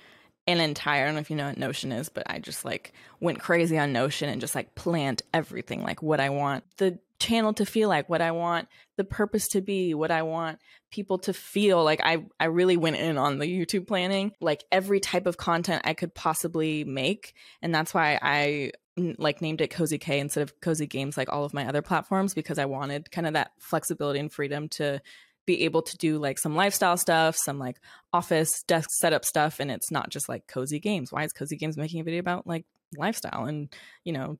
an 0.48 0.60
entire, 0.60 1.04
I 1.04 1.06
don't 1.06 1.16
know 1.16 1.22
if 1.22 1.30
you 1.30 1.36
know 1.36 1.48
what 1.48 1.58
Notion 1.58 1.92
is, 1.92 2.10
but 2.10 2.24
I 2.30 2.40
just 2.40 2.64
like 2.64 2.94
went 3.20 3.40
crazy 3.40 3.78
on 3.78 3.92
Notion 3.92 4.30
and 4.30 4.42
just 4.42 4.56
like 4.56 4.76
planned 4.76 5.22
everything, 5.34 5.84
like 5.84 6.02
what 6.02 6.20
I 6.20 6.30
want 6.30 6.64
the 6.78 7.00
channel 7.20 7.54
to 7.54 7.66
feel 7.66 7.90
like, 7.90 8.10
what 8.10 8.22
I 8.22 8.32
want 8.32 8.68
the 8.96 9.04
purpose 9.04 9.50
to 9.50 9.62
be, 9.62 9.94
what 9.94 10.12
I 10.12 10.22
want 10.22 10.60
people 10.92 11.18
to 11.20 11.34
feel. 11.34 11.84
Like 11.84 12.00
I, 12.04 12.26
I 12.40 12.46
really 12.46 12.78
went 12.78 12.96
in 12.96 13.18
on 13.18 13.40
the 13.40 13.46
YouTube 13.46 13.88
planning, 13.88 14.34
like 14.40 14.64
every 14.72 15.00
type 15.00 15.26
of 15.26 15.38
content 15.38 15.82
I 15.86 15.94
could 15.94 16.14
possibly 16.14 16.84
make. 16.84 17.34
And 17.62 17.74
that's 17.76 17.94
why 17.94 18.18
I 18.22 18.72
like 19.18 19.42
named 19.42 19.62
it 19.62 19.70
cozy 19.70 19.98
k 19.98 20.20
instead 20.20 20.42
of 20.42 20.60
cozy 20.60 20.88
games 20.88 21.18
like 21.18 21.32
all 21.32 21.44
of 21.44 21.54
my 21.54 21.68
other 21.68 21.84
platforms 21.84 22.34
because 22.34 22.58
i 22.58 22.66
wanted 22.66 23.12
kind 23.12 23.28
of 23.28 23.34
that 23.34 23.52
flexibility 23.60 24.20
and 24.20 24.34
freedom 24.34 24.68
to 24.68 25.00
be 25.48 25.64
able 25.64 25.82
to 25.82 25.98
do 25.98 26.20
like 26.20 26.38
some 26.38 26.56
lifestyle 26.56 26.98
stuff 26.98 27.36
some 27.36 27.58
like 27.58 27.80
office 28.14 28.62
desk 28.68 28.90
setup 28.92 29.26
stuff 29.26 29.60
and 29.60 29.72
it's 29.72 29.90
not 29.90 30.10
just 30.10 30.30
like 30.30 30.46
cozy 30.46 30.80
games 30.80 31.12
why 31.12 31.24
is 31.24 31.34
cozy 31.34 31.56
games 31.56 31.78
making 31.78 32.00
a 32.00 32.04
video 32.04 32.20
about 32.20 32.46
like 32.46 32.66
lifestyle 32.96 33.46
and 33.46 33.74
you 34.04 34.14
know 34.14 34.38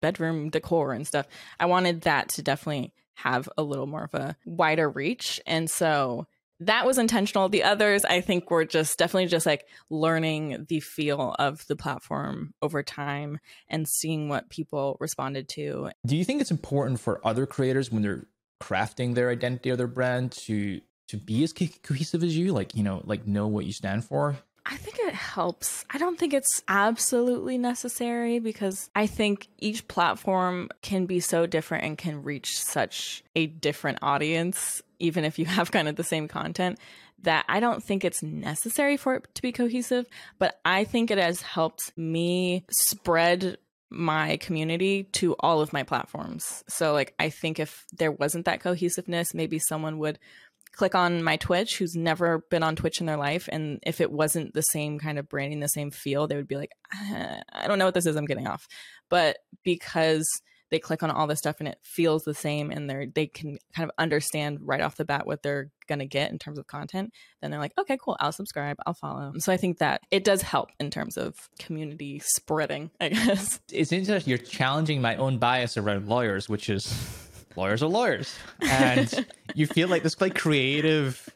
bedroom 0.00 0.50
decor 0.50 0.92
and 0.92 1.06
stuff 1.06 1.26
i 1.58 1.66
wanted 1.66 2.02
that 2.02 2.28
to 2.28 2.42
definitely 2.42 2.92
have 3.14 3.48
a 3.58 3.62
little 3.62 3.86
more 3.86 4.04
of 4.04 4.14
a 4.14 4.36
wider 4.44 4.88
reach 4.88 5.40
and 5.46 5.68
so 5.68 6.26
that 6.66 6.86
was 6.86 6.98
intentional. 6.98 7.48
The 7.48 7.64
others, 7.64 8.04
I 8.04 8.20
think, 8.20 8.50
were 8.50 8.64
just 8.64 8.98
definitely 8.98 9.26
just 9.26 9.46
like 9.46 9.66
learning 9.90 10.66
the 10.68 10.80
feel 10.80 11.34
of 11.38 11.66
the 11.66 11.76
platform 11.76 12.54
over 12.62 12.82
time 12.82 13.40
and 13.68 13.88
seeing 13.88 14.28
what 14.28 14.48
people 14.48 14.96
responded 15.00 15.48
to. 15.50 15.90
Do 16.06 16.16
you 16.16 16.24
think 16.24 16.40
it's 16.40 16.50
important 16.50 17.00
for 17.00 17.26
other 17.26 17.46
creators 17.46 17.90
when 17.90 18.02
they're 18.02 18.26
crafting 18.62 19.14
their 19.14 19.30
identity 19.30 19.70
or 19.70 19.76
their 19.76 19.86
brand 19.86 20.32
to 20.46 20.80
to 21.08 21.16
be 21.16 21.42
as 21.42 21.52
co- 21.52 21.66
cohesive 21.82 22.22
as 22.22 22.36
you? 22.36 22.52
Like 22.52 22.74
you 22.74 22.82
know, 22.82 23.02
like 23.04 23.26
know 23.26 23.48
what 23.48 23.66
you 23.66 23.72
stand 23.72 24.04
for. 24.04 24.36
I 24.64 24.76
think 24.76 24.98
it 25.00 25.14
helps. 25.14 25.84
I 25.90 25.98
don't 25.98 26.16
think 26.18 26.32
it's 26.32 26.62
absolutely 26.68 27.58
necessary 27.58 28.38
because 28.38 28.88
I 28.94 29.08
think 29.08 29.48
each 29.58 29.88
platform 29.88 30.68
can 30.82 31.06
be 31.06 31.18
so 31.18 31.46
different 31.46 31.84
and 31.84 31.98
can 31.98 32.22
reach 32.22 32.62
such 32.62 33.24
a 33.34 33.46
different 33.46 33.98
audience, 34.02 34.80
even 35.00 35.24
if 35.24 35.38
you 35.38 35.46
have 35.46 35.72
kind 35.72 35.88
of 35.88 35.96
the 35.96 36.04
same 36.04 36.28
content, 36.28 36.78
that 37.22 37.44
I 37.48 37.58
don't 37.58 37.82
think 37.82 38.04
it's 38.04 38.22
necessary 38.22 38.96
for 38.96 39.16
it 39.16 39.34
to 39.34 39.42
be 39.42 39.50
cohesive. 39.50 40.06
But 40.38 40.60
I 40.64 40.84
think 40.84 41.10
it 41.10 41.18
has 41.18 41.42
helped 41.42 41.92
me 41.96 42.64
spread 42.70 43.58
my 43.92 44.36
community 44.38 45.04
to 45.12 45.34
all 45.40 45.60
of 45.60 45.72
my 45.72 45.82
platforms. 45.82 46.64
So 46.68 46.92
like 46.92 47.14
I 47.18 47.30
think 47.30 47.58
if 47.58 47.84
there 47.92 48.12
wasn't 48.12 48.46
that 48.46 48.60
cohesiveness, 48.60 49.34
maybe 49.34 49.58
someone 49.58 49.98
would 49.98 50.18
click 50.72 50.94
on 50.94 51.22
my 51.22 51.36
Twitch 51.36 51.76
who's 51.76 51.94
never 51.94 52.44
been 52.50 52.62
on 52.62 52.76
Twitch 52.76 53.00
in 53.00 53.06
their 53.06 53.18
life 53.18 53.48
and 53.52 53.78
if 53.82 54.00
it 54.00 54.10
wasn't 54.10 54.54
the 54.54 54.62
same 54.62 54.98
kind 54.98 55.18
of 55.18 55.28
branding, 55.28 55.60
the 55.60 55.68
same 55.68 55.90
feel, 55.90 56.26
they 56.26 56.36
would 56.36 56.48
be 56.48 56.56
like, 56.56 56.72
ah, 56.94 57.40
I 57.52 57.68
don't 57.68 57.78
know 57.78 57.84
what 57.84 57.94
this 57.94 58.06
is, 58.06 58.16
I'm 58.16 58.24
getting 58.24 58.46
off. 58.46 58.66
But 59.10 59.36
because 59.62 60.26
they 60.72 60.80
click 60.80 61.02
on 61.02 61.10
all 61.10 61.26
this 61.28 61.38
stuff 61.38 61.56
and 61.60 61.68
it 61.68 61.78
feels 61.82 62.24
the 62.24 62.34
same 62.34 62.70
and 62.70 62.90
they're 62.90 63.06
they 63.06 63.26
can 63.26 63.58
kind 63.76 63.88
of 63.88 63.94
understand 63.98 64.58
right 64.62 64.80
off 64.80 64.96
the 64.96 65.04
bat 65.04 65.26
what 65.26 65.42
they're 65.42 65.70
gonna 65.86 66.06
get 66.06 66.32
in 66.32 66.38
terms 66.38 66.58
of 66.58 66.66
content 66.66 67.12
then 67.40 67.50
they're 67.50 67.60
like 67.60 67.74
okay 67.78 67.96
cool 68.02 68.16
i'll 68.18 68.32
subscribe 68.32 68.76
i'll 68.86 68.94
follow. 68.94 69.32
So 69.38 69.52
i 69.52 69.56
think 69.56 69.78
that 69.78 70.00
it 70.10 70.24
does 70.24 70.42
help 70.42 70.70
in 70.80 70.90
terms 70.90 71.16
of 71.16 71.48
community 71.58 72.20
spreading 72.24 72.90
i 73.00 73.10
guess. 73.10 73.60
It's 73.70 73.92
interesting 73.92 74.28
you're 74.28 74.38
challenging 74.38 75.00
my 75.00 75.14
own 75.16 75.38
bias 75.38 75.76
around 75.76 76.08
lawyers 76.08 76.48
which 76.48 76.68
is 76.68 76.92
lawyers 77.56 77.82
are 77.82 77.88
lawyers. 77.88 78.34
And 78.60 79.26
you 79.54 79.66
feel 79.66 79.88
like 79.88 80.02
this 80.02 80.20
like 80.20 80.34
creative 80.34 81.28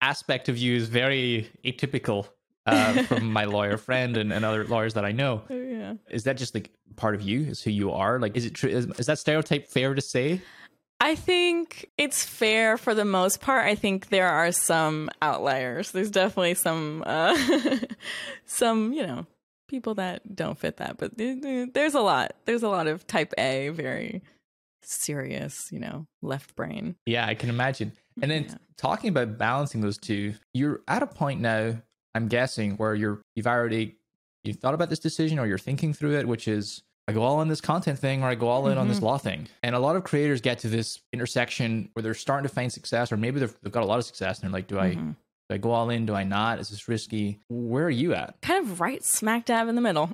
aspect 0.00 0.48
of 0.48 0.58
you 0.58 0.76
is 0.76 0.88
very 0.88 1.50
atypical 1.64 2.28
uh, 2.66 3.02
from 3.04 3.32
my 3.32 3.44
lawyer 3.44 3.76
friend 3.76 4.16
and, 4.16 4.32
and 4.32 4.44
other 4.44 4.64
lawyers 4.64 4.94
that 4.94 5.04
I 5.04 5.12
know. 5.12 5.42
Oh, 5.48 5.54
yeah. 5.54 5.94
Is 6.10 6.24
that 6.24 6.36
just 6.36 6.54
like 6.54 6.70
part 6.96 7.14
of 7.14 7.22
you? 7.22 7.42
Is 7.42 7.62
who 7.62 7.70
you 7.70 7.92
are? 7.92 8.18
Like, 8.18 8.36
is 8.36 8.44
it 8.44 8.54
true? 8.54 8.70
Is, 8.70 8.86
is 8.98 9.06
that 9.06 9.18
stereotype 9.18 9.68
fair 9.68 9.94
to 9.94 10.00
say? 10.00 10.40
I 10.98 11.14
think 11.14 11.90
it's 11.98 12.24
fair 12.24 12.78
for 12.78 12.94
the 12.94 13.04
most 13.04 13.40
part. 13.40 13.66
I 13.66 13.74
think 13.74 14.08
there 14.08 14.28
are 14.28 14.50
some 14.50 15.10
outliers. 15.20 15.90
There's 15.90 16.10
definitely 16.10 16.54
some, 16.54 17.02
uh, 17.06 17.36
some, 18.46 18.94
you 18.94 19.06
know, 19.06 19.26
people 19.68 19.94
that 19.96 20.34
don't 20.34 20.58
fit 20.58 20.78
that, 20.78 20.96
but 20.96 21.12
there's 21.16 21.94
a 21.94 22.00
lot. 22.00 22.34
There's 22.46 22.62
a 22.62 22.68
lot 22.68 22.86
of 22.86 23.06
type 23.06 23.34
A, 23.36 23.68
very 23.70 24.22
serious, 24.82 25.70
you 25.70 25.80
know, 25.80 26.06
left 26.22 26.56
brain. 26.56 26.96
Yeah, 27.04 27.26
I 27.26 27.34
can 27.34 27.50
imagine. 27.50 27.92
And 28.22 28.30
then 28.30 28.44
yeah. 28.44 28.54
talking 28.78 29.10
about 29.10 29.36
balancing 29.36 29.82
those 29.82 29.98
two, 29.98 30.34
you're 30.54 30.80
at 30.88 31.02
a 31.02 31.06
point 31.06 31.40
now 31.40 31.82
I'm 32.16 32.28
guessing 32.28 32.72
where 32.76 32.94
you're 32.94 33.20
you've 33.34 33.46
already 33.46 33.96
you've 34.44 34.56
thought 34.56 34.74
about 34.74 34.90
this 34.90 34.98
decision 34.98 35.38
or 35.38 35.46
you're 35.46 35.58
thinking 35.58 35.92
through 35.92 36.18
it, 36.18 36.26
which 36.26 36.48
is 36.48 36.82
I 37.08 37.12
go 37.12 37.22
all 37.22 37.40
in 37.42 37.48
this 37.48 37.60
content 37.60 37.98
thing 37.98 38.22
or 38.22 38.26
I 38.26 38.34
go 38.34 38.48
all 38.48 38.66
in 38.66 38.72
mm-hmm. 38.72 38.80
on 38.80 38.88
this 38.88 38.96
mm-hmm. 38.96 39.06
law 39.06 39.18
thing. 39.18 39.48
And 39.62 39.74
a 39.74 39.78
lot 39.78 39.96
of 39.96 40.04
creators 40.04 40.40
get 40.40 40.60
to 40.60 40.68
this 40.68 41.00
intersection 41.12 41.90
where 41.92 42.02
they're 42.02 42.14
starting 42.14 42.48
to 42.48 42.52
find 42.52 42.72
success, 42.72 43.12
or 43.12 43.16
maybe 43.16 43.38
they've, 43.40 43.54
they've 43.62 43.72
got 43.72 43.82
a 43.82 43.86
lot 43.86 43.98
of 43.98 44.04
success 44.04 44.38
and 44.38 44.44
they're 44.44 44.58
like, 44.58 44.66
do 44.66 44.78
I 44.78 44.90
mm-hmm. 44.90 45.10
do 45.10 45.54
I 45.54 45.58
go 45.58 45.70
all 45.70 45.90
in? 45.90 46.06
Do 46.06 46.14
I 46.14 46.24
not? 46.24 46.58
Is 46.58 46.70
this 46.70 46.88
risky? 46.88 47.40
Where 47.48 47.84
are 47.84 47.90
you 47.90 48.14
at? 48.14 48.40
Kind 48.42 48.64
of 48.64 48.80
right 48.80 49.04
smack 49.04 49.44
dab 49.44 49.68
in 49.68 49.74
the 49.74 49.80
middle. 49.80 50.10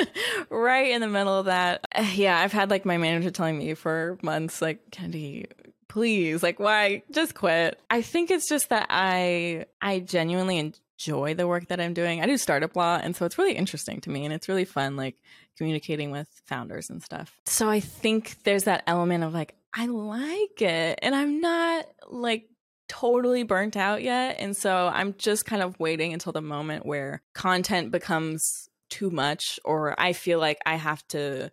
right 0.50 0.90
in 0.90 1.00
the 1.00 1.08
middle 1.08 1.38
of 1.38 1.46
that. 1.46 1.84
Yeah, 2.14 2.38
I've 2.38 2.52
had 2.52 2.70
like 2.70 2.84
my 2.84 2.98
manager 2.98 3.30
telling 3.30 3.58
me 3.58 3.74
for 3.74 4.18
months, 4.22 4.60
like, 4.60 4.90
Candy, 4.90 5.46
please, 5.88 6.42
like, 6.42 6.58
why? 6.58 7.02
Just 7.10 7.34
quit. 7.34 7.80
I 7.90 8.02
think 8.02 8.30
it's 8.30 8.48
just 8.48 8.68
that 8.68 8.86
I 8.90 9.66
I 9.80 10.00
genuinely 10.00 10.58
enjoy 10.98 11.34
the 11.34 11.46
work 11.46 11.68
that 11.68 11.80
I'm 11.80 11.94
doing. 11.94 12.20
I 12.20 12.26
do 12.26 12.36
startup 12.38 12.76
law, 12.76 12.98
and 13.02 13.14
so 13.14 13.24
it's 13.26 13.38
really 13.38 13.54
interesting 13.54 14.00
to 14.02 14.10
me, 14.10 14.24
and 14.24 14.32
it's 14.32 14.48
really 14.48 14.64
fun, 14.64 14.96
like 14.96 15.16
communicating 15.56 16.10
with 16.10 16.28
founders 16.46 16.90
and 16.90 17.02
stuff. 17.02 17.36
So 17.46 17.68
I 17.68 17.80
think 17.80 18.42
there's 18.44 18.64
that 18.64 18.82
element 18.86 19.24
of 19.24 19.34
like 19.34 19.54
I 19.74 19.86
like 19.86 20.62
it, 20.62 20.98
and 21.02 21.14
I'm 21.14 21.40
not 21.40 21.86
like 22.08 22.48
totally 22.88 23.42
burnt 23.42 23.76
out 23.76 24.02
yet, 24.02 24.36
and 24.38 24.56
so 24.56 24.90
I'm 24.92 25.14
just 25.18 25.44
kind 25.44 25.62
of 25.62 25.78
waiting 25.78 26.12
until 26.12 26.32
the 26.32 26.42
moment 26.42 26.86
where 26.86 27.22
content 27.34 27.90
becomes 27.90 28.68
too 28.88 29.10
much, 29.10 29.58
or 29.64 29.98
I 30.00 30.12
feel 30.12 30.38
like 30.38 30.58
I 30.64 30.76
have 30.76 31.06
to 31.08 31.50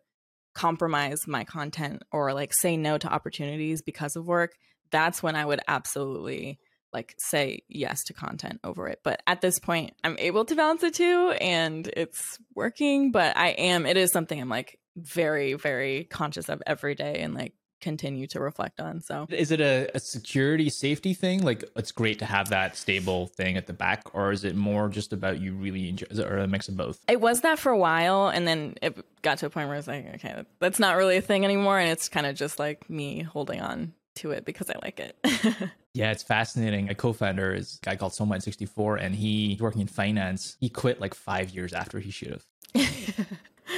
compromise 0.53 1.27
my 1.27 1.43
content 1.43 2.03
or 2.11 2.31
like 2.33 2.53
say 2.53 2.77
no 2.77 2.97
to 2.97 3.11
opportunities 3.11 3.81
because 3.81 4.15
of 4.15 4.27
work. 4.27 4.53
That's 4.91 5.23
when 5.23 5.35
I 5.35 5.43
would 5.43 5.59
absolutely 5.67 6.59
like 6.93 7.15
say 7.17 7.63
yes 7.67 8.03
to 8.05 8.13
content 8.13 8.59
over 8.63 8.87
it. 8.87 8.99
But 9.03 9.21
at 9.27 9.41
this 9.41 9.59
point, 9.59 9.93
I'm 10.03 10.17
able 10.19 10.45
to 10.45 10.55
balance 10.55 10.81
the 10.81 10.91
two 10.91 11.31
and 11.41 11.87
it's 11.95 12.39
working. 12.55 13.11
But 13.11 13.35
I 13.37 13.49
am, 13.49 13.85
it 13.85 13.97
is 13.97 14.11
something 14.11 14.39
I'm 14.39 14.49
like 14.49 14.79
very, 14.95 15.53
very 15.53 16.05
conscious 16.05 16.49
of 16.49 16.61
every 16.65 16.95
day 16.95 17.21
and 17.21 17.33
like 17.33 17.53
continue 17.83 18.25
to 18.27 18.39
reflect 18.39 18.79
on. 18.79 19.01
So, 19.01 19.27
is 19.29 19.51
it 19.51 19.59
a, 19.59 19.89
a, 19.93 19.99
security 19.99 20.69
safety 20.69 21.13
thing? 21.13 21.43
Like, 21.43 21.63
it's 21.75 21.91
great 21.91 22.17
to 22.19 22.25
have 22.25 22.49
that 22.49 22.77
stable 22.77 23.27
thing 23.27 23.57
at 23.57 23.67
the 23.67 23.73
back, 23.73 24.15
or 24.15 24.31
is 24.31 24.45
it 24.45 24.55
more 24.55 24.87
just 24.87 25.11
about 25.11 25.41
you 25.41 25.53
really 25.53 25.89
enjoy, 25.89 26.07
it, 26.09 26.19
or 26.19 26.37
a 26.37 26.47
mix 26.47 26.69
of 26.69 26.77
both? 26.77 26.99
It 27.09 27.19
was 27.19 27.41
that 27.41 27.59
for 27.59 27.71
a 27.71 27.77
while, 27.77 28.29
and 28.29 28.47
then 28.47 28.75
it 28.81 28.97
got 29.21 29.37
to 29.39 29.47
a 29.47 29.49
point 29.49 29.67
where 29.67 29.75
I 29.75 29.79
was 29.79 29.87
like, 29.87 30.15
okay, 30.15 30.43
that's 30.59 30.79
not 30.79 30.95
really 30.95 31.17
a 31.17 31.21
thing 31.21 31.43
anymore, 31.43 31.77
and 31.77 31.91
it's 31.91 32.07
kind 32.07 32.25
of 32.25 32.35
just 32.35 32.57
like 32.57 32.89
me 32.89 33.21
holding 33.21 33.59
on 33.59 33.93
to 34.15 34.31
it 34.31 34.45
because 34.45 34.69
I 34.69 34.75
like 34.81 34.99
it. 34.99 35.17
yeah, 35.93 36.11
it's 36.11 36.23
fascinating. 36.23 36.89
A 36.89 36.95
co-founder 36.95 37.53
is 37.53 37.79
a 37.81 37.85
guy 37.85 37.95
called 37.95 38.13
Somewhat64, 38.13 38.99
and 38.99 39.13
he's 39.13 39.59
working 39.61 39.81
in 39.81 39.87
finance. 39.87 40.57
He 40.59 40.69
quit 40.69 40.99
like 40.99 41.13
five 41.13 41.51
years 41.51 41.73
after 41.73 41.99
he 41.99 42.09
should 42.09 42.31
have. 42.31 42.45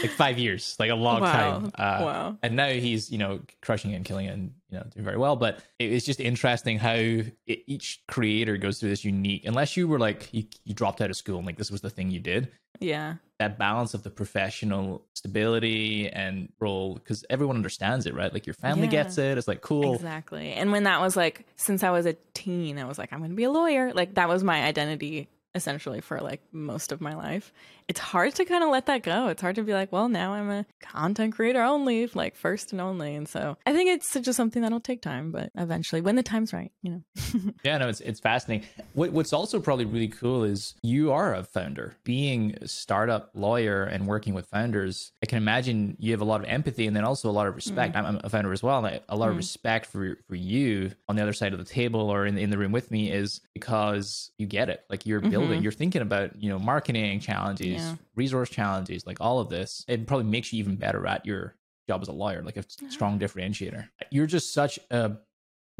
like 0.01 0.11
five 0.11 0.37
years, 0.37 0.75
like 0.79 0.89
a 0.89 0.95
long 0.95 1.21
wow. 1.21 1.31
time. 1.31 1.65
Uh, 1.67 1.99
wow. 2.03 2.37
And 2.43 2.55
now 2.55 2.69
he's, 2.69 3.11
you 3.11 3.17
know, 3.17 3.41
crushing 3.61 3.91
it 3.91 3.95
and 3.95 4.05
killing 4.05 4.25
it 4.25 4.33
and, 4.33 4.51
you 4.69 4.77
know, 4.77 4.85
doing 4.93 5.05
very 5.05 5.17
well. 5.17 5.35
But 5.35 5.59
it, 5.79 5.91
it's 5.93 6.05
just 6.05 6.19
interesting 6.19 6.77
how 6.79 6.93
it, 6.93 7.33
each 7.45 8.01
creator 8.07 8.57
goes 8.57 8.79
through 8.79 8.89
this 8.89 9.05
unique, 9.05 9.45
unless 9.45 9.75
you 9.77 9.87
were 9.87 9.99
like, 9.99 10.29
you, 10.31 10.45
you 10.63 10.73
dropped 10.73 11.01
out 11.01 11.09
of 11.09 11.15
school 11.15 11.37
and 11.37 11.45
like 11.45 11.57
this 11.57 11.71
was 11.71 11.81
the 11.81 11.89
thing 11.89 12.09
you 12.11 12.19
did. 12.19 12.51
Yeah. 12.79 13.15
That 13.39 13.57
balance 13.57 13.93
of 13.93 14.03
the 14.03 14.09
professional 14.09 15.05
stability 15.13 16.09
and 16.09 16.51
role, 16.59 16.95
because 16.95 17.23
everyone 17.29 17.55
understands 17.55 18.05
it, 18.05 18.13
right? 18.13 18.33
Like 18.33 18.45
your 18.45 18.53
family 18.53 18.85
yeah. 18.85 18.91
gets 18.91 19.17
it. 19.17 19.37
It's 19.37 19.47
like, 19.47 19.61
cool. 19.61 19.95
Exactly. 19.95 20.51
And 20.53 20.71
when 20.71 20.83
that 20.83 20.99
was 21.01 21.15
like, 21.15 21.45
since 21.55 21.83
I 21.83 21.91
was 21.91 22.05
a 22.05 22.15
teen, 22.33 22.77
I 22.77 22.85
was 22.85 22.97
like, 22.97 23.13
I'm 23.13 23.19
going 23.19 23.31
to 23.31 23.35
be 23.35 23.43
a 23.43 23.51
lawyer. 23.51 23.93
Like 23.93 24.15
that 24.15 24.27
was 24.27 24.43
my 24.43 24.63
identity 24.63 25.29
essentially 25.53 26.01
for 26.01 26.19
like 26.19 26.41
most 26.51 26.91
of 26.91 26.99
my 26.99 27.15
life. 27.15 27.53
It's 27.87 27.99
hard 27.99 28.35
to 28.35 28.45
kind 28.45 28.63
of 28.63 28.69
let 28.69 28.87
that 28.87 29.03
go. 29.03 29.27
It's 29.27 29.41
hard 29.41 29.55
to 29.55 29.63
be 29.63 29.73
like, 29.73 29.91
well, 29.91 30.09
now 30.09 30.33
I'm 30.33 30.49
a 30.49 30.65
content 30.81 31.35
creator 31.35 31.61
only, 31.61 32.07
like 32.07 32.35
first 32.35 32.71
and 32.71 32.81
only. 32.81 33.15
And 33.15 33.27
so 33.27 33.57
I 33.65 33.73
think 33.73 33.89
it's 33.89 34.13
just 34.13 34.37
something 34.37 34.61
that'll 34.61 34.79
take 34.79 35.01
time, 35.01 35.31
but 35.31 35.51
eventually 35.55 36.01
when 36.01 36.15
the 36.15 36.23
time's 36.23 36.51
right, 36.51 36.71
you 36.81 36.91
know. 36.91 37.51
yeah, 37.63 37.77
no, 37.77 37.87
it's 37.87 38.01
it's 38.01 38.19
fascinating. 38.19 38.67
What, 38.93 39.11
what's 39.11 39.33
also 39.33 39.59
probably 39.59 39.85
really 39.85 40.07
cool 40.07 40.43
is 40.43 40.75
you 40.81 41.11
are 41.11 41.33
a 41.33 41.43
founder. 41.43 41.95
Being 42.03 42.57
a 42.61 42.67
startup 42.67 43.29
lawyer 43.33 43.83
and 43.83 44.07
working 44.07 44.33
with 44.33 44.47
founders, 44.47 45.11
I 45.23 45.25
can 45.25 45.37
imagine 45.37 45.95
you 45.99 46.11
have 46.11 46.21
a 46.21 46.25
lot 46.25 46.41
of 46.41 46.49
empathy 46.49 46.87
and 46.87 46.95
then 46.95 47.03
also 47.03 47.29
a 47.29 47.31
lot 47.31 47.47
of 47.47 47.55
respect. 47.55 47.95
Mm. 47.95 47.99
I'm, 47.99 48.05
I'm, 48.05 48.21
a 48.23 48.29
founder 48.29 48.51
as 48.51 48.63
well, 48.63 48.83
and 48.83 48.99
a 49.07 49.15
lot 49.15 49.27
mm. 49.27 49.31
of 49.31 49.37
respect 49.37 49.85
for 49.85 50.17
for 50.27 50.35
you 50.35 50.91
on 51.07 51.15
the 51.15 51.21
other 51.21 51.33
side 51.33 51.53
of 51.53 51.59
the 51.59 51.65
table 51.65 52.09
or 52.09 52.25
in, 52.25 52.37
in 52.37 52.49
the 52.49 52.57
room 52.57 52.71
with 52.71 52.91
me 52.91 53.11
is 53.11 53.41
because 53.53 54.31
you 54.37 54.47
get 54.47 54.69
it. 54.69 54.83
Like 54.89 55.05
you're 55.05 55.21
building 55.21 55.45
building, 55.45 55.57
mm-hmm. 55.57 55.63
you're 55.63 55.71
thinking 55.71 56.01
about, 56.01 56.41
you 56.41 56.49
know, 56.49 56.59
marketing 56.59 57.19
challenges, 57.19 57.74
yeah. 57.81 57.95
resource 58.15 58.49
challenges, 58.49 59.05
like 59.05 59.21
all 59.21 59.39
of 59.39 59.49
this. 59.49 59.85
It 59.87 60.07
probably 60.07 60.25
makes 60.25 60.51
you 60.51 60.59
even 60.59 60.75
better 60.75 61.05
at 61.07 61.25
your 61.25 61.55
job 61.87 62.01
as 62.01 62.07
a 62.07 62.13
lawyer, 62.13 62.41
like 62.41 62.57
a 62.57 62.63
strong 62.89 63.19
differentiator. 63.19 63.87
You're 64.11 64.25
just 64.25 64.53
such 64.53 64.79
a 64.91 65.17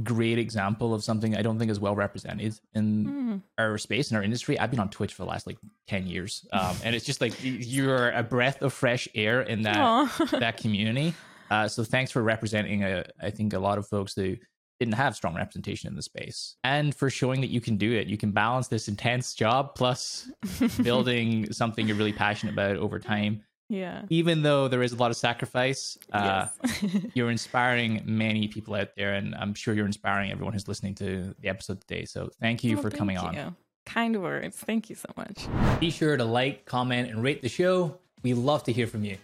great 0.03 0.37
example 0.37 0.93
of 0.93 1.03
something 1.03 1.35
I 1.35 1.41
don't 1.41 1.57
think 1.57 1.71
is 1.71 1.79
well 1.79 1.95
represented 1.95 2.59
in 2.73 3.05
mm. 3.05 3.41
our 3.57 3.77
space 3.77 4.11
in 4.11 4.17
our 4.17 4.23
industry. 4.23 4.59
I've 4.59 4.69
been 4.69 4.79
on 4.79 4.89
Twitch 4.89 5.13
for 5.13 5.23
the 5.23 5.29
last 5.29 5.47
like 5.47 5.57
10 5.87 6.07
years. 6.07 6.45
Um, 6.51 6.75
and 6.83 6.95
it's 6.95 7.05
just 7.05 7.21
like 7.21 7.33
you're 7.41 8.11
a 8.11 8.23
breath 8.23 8.61
of 8.61 8.73
fresh 8.73 9.07
air 9.15 9.41
in 9.41 9.61
that 9.63 10.11
that 10.31 10.57
community. 10.57 11.13
Uh, 11.49 11.67
so 11.67 11.83
thanks 11.83 12.11
for 12.11 12.23
representing 12.23 12.83
a, 12.83 12.99
uh, 12.99 13.03
I 13.21 13.29
think 13.29 13.53
a 13.53 13.59
lot 13.59 13.77
of 13.77 13.87
folks 13.87 14.15
who 14.15 14.35
didn't 14.79 14.95
have 14.95 15.15
strong 15.15 15.35
representation 15.35 15.89
in 15.89 15.95
the 15.95 16.01
space. 16.01 16.57
And 16.63 16.93
for 16.93 17.09
showing 17.09 17.41
that 17.41 17.49
you 17.49 17.61
can 17.61 17.77
do 17.77 17.91
it 17.93 18.07
you 18.07 18.17
can 18.17 18.31
balance 18.31 18.67
this 18.67 18.87
intense 18.87 19.33
job 19.33 19.75
plus 19.75 20.29
building 20.83 21.51
something 21.51 21.87
you're 21.87 21.97
really 21.97 22.13
passionate 22.13 22.53
about 22.53 22.77
over 22.77 22.99
time. 22.99 23.43
Yeah. 23.67 24.03
Even 24.09 24.43
though 24.43 24.67
there 24.67 24.83
is 24.83 24.91
a 24.91 24.95
lot 24.95 25.09
of 25.09 25.17
sacrifice 25.17 25.97
uh, 26.11 26.47
yes. 26.63 26.85
you're 27.13 27.31
inspiring 27.31 28.01
many 28.05 28.47
people 28.47 28.75
out 28.75 28.89
there 28.95 29.15
and 29.15 29.33
i'm 29.35 29.55
sure 29.55 29.73
you're 29.73 29.87
inspiring 29.87 30.31
everyone 30.31 30.53
who's 30.53 30.67
listening 30.67 30.95
to 30.95 31.35
the 31.39 31.49
episode 31.49 31.81
today. 31.81 32.05
So 32.05 32.29
thank 32.39 32.63
you 32.63 32.77
for 32.77 32.89
thank 32.89 32.97
coming 32.97 33.15
you. 33.15 33.21
on 33.21 33.55
kind 33.85 34.21
words. 34.21 34.57
Thank 34.57 34.89
you 34.89 34.95
so 34.95 35.09
much. 35.15 35.47
Be 35.79 35.91
sure 35.91 36.17
to 36.17 36.25
like 36.25 36.65
comment 36.65 37.09
and 37.09 37.21
rate 37.21 37.41
the 37.41 37.49
show. 37.49 37.99
We 38.23 38.33
love 38.33 38.63
to 38.63 38.73
hear 38.73 38.87
from 38.87 39.03
you 39.03 39.17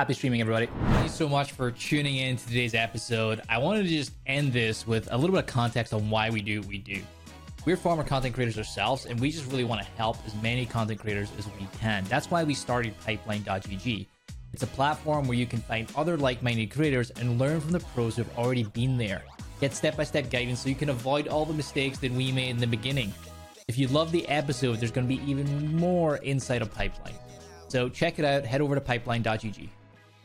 Happy 0.00 0.14
streaming, 0.14 0.40
everybody. 0.40 0.64
Thank 0.64 1.02
you 1.02 1.10
so 1.10 1.28
much 1.28 1.52
for 1.52 1.70
tuning 1.70 2.16
in 2.16 2.38
to 2.38 2.46
today's 2.46 2.72
episode. 2.72 3.42
I 3.50 3.58
wanted 3.58 3.82
to 3.82 3.90
just 3.90 4.12
end 4.24 4.50
this 4.50 4.86
with 4.86 5.12
a 5.12 5.14
little 5.14 5.36
bit 5.36 5.44
of 5.44 5.50
context 5.50 5.92
on 5.92 6.08
why 6.08 6.30
we 6.30 6.40
do 6.40 6.62
what 6.62 6.70
we 6.70 6.78
do. 6.78 7.02
We're 7.66 7.76
former 7.76 8.02
content 8.02 8.34
creators 8.34 8.56
ourselves, 8.56 9.04
and 9.04 9.20
we 9.20 9.30
just 9.30 9.44
really 9.52 9.64
want 9.64 9.82
to 9.82 9.86
help 9.98 10.16
as 10.26 10.34
many 10.36 10.64
content 10.64 11.00
creators 11.00 11.28
as 11.38 11.44
we 11.48 11.68
can. 11.78 12.04
That's 12.04 12.30
why 12.30 12.44
we 12.44 12.54
started 12.54 12.98
Pipeline.gg. 13.00 14.06
It's 14.54 14.62
a 14.62 14.68
platform 14.68 15.28
where 15.28 15.36
you 15.36 15.44
can 15.44 15.58
find 15.58 15.86
other 15.94 16.16
like 16.16 16.42
minded 16.42 16.70
creators 16.70 17.10
and 17.10 17.38
learn 17.38 17.60
from 17.60 17.72
the 17.72 17.80
pros 17.80 18.16
who 18.16 18.22
have 18.22 18.38
already 18.38 18.62
been 18.62 18.96
there. 18.96 19.22
Get 19.60 19.74
step 19.74 19.98
by 19.98 20.04
step 20.04 20.30
guidance 20.30 20.60
so 20.60 20.70
you 20.70 20.76
can 20.76 20.88
avoid 20.88 21.28
all 21.28 21.44
the 21.44 21.52
mistakes 21.52 21.98
that 21.98 22.10
we 22.12 22.32
made 22.32 22.48
in 22.48 22.56
the 22.56 22.66
beginning. 22.66 23.12
If 23.68 23.76
you 23.76 23.86
love 23.88 24.12
the 24.12 24.26
episode, 24.28 24.76
there's 24.80 24.92
going 24.92 25.06
to 25.06 25.14
be 25.14 25.22
even 25.30 25.76
more 25.76 26.16
inside 26.16 26.62
of 26.62 26.72
Pipeline. 26.72 27.12
So 27.68 27.90
check 27.90 28.18
it 28.18 28.24
out, 28.24 28.46
head 28.46 28.62
over 28.62 28.74
to 28.74 28.80
pipeline.gg. 28.80 29.68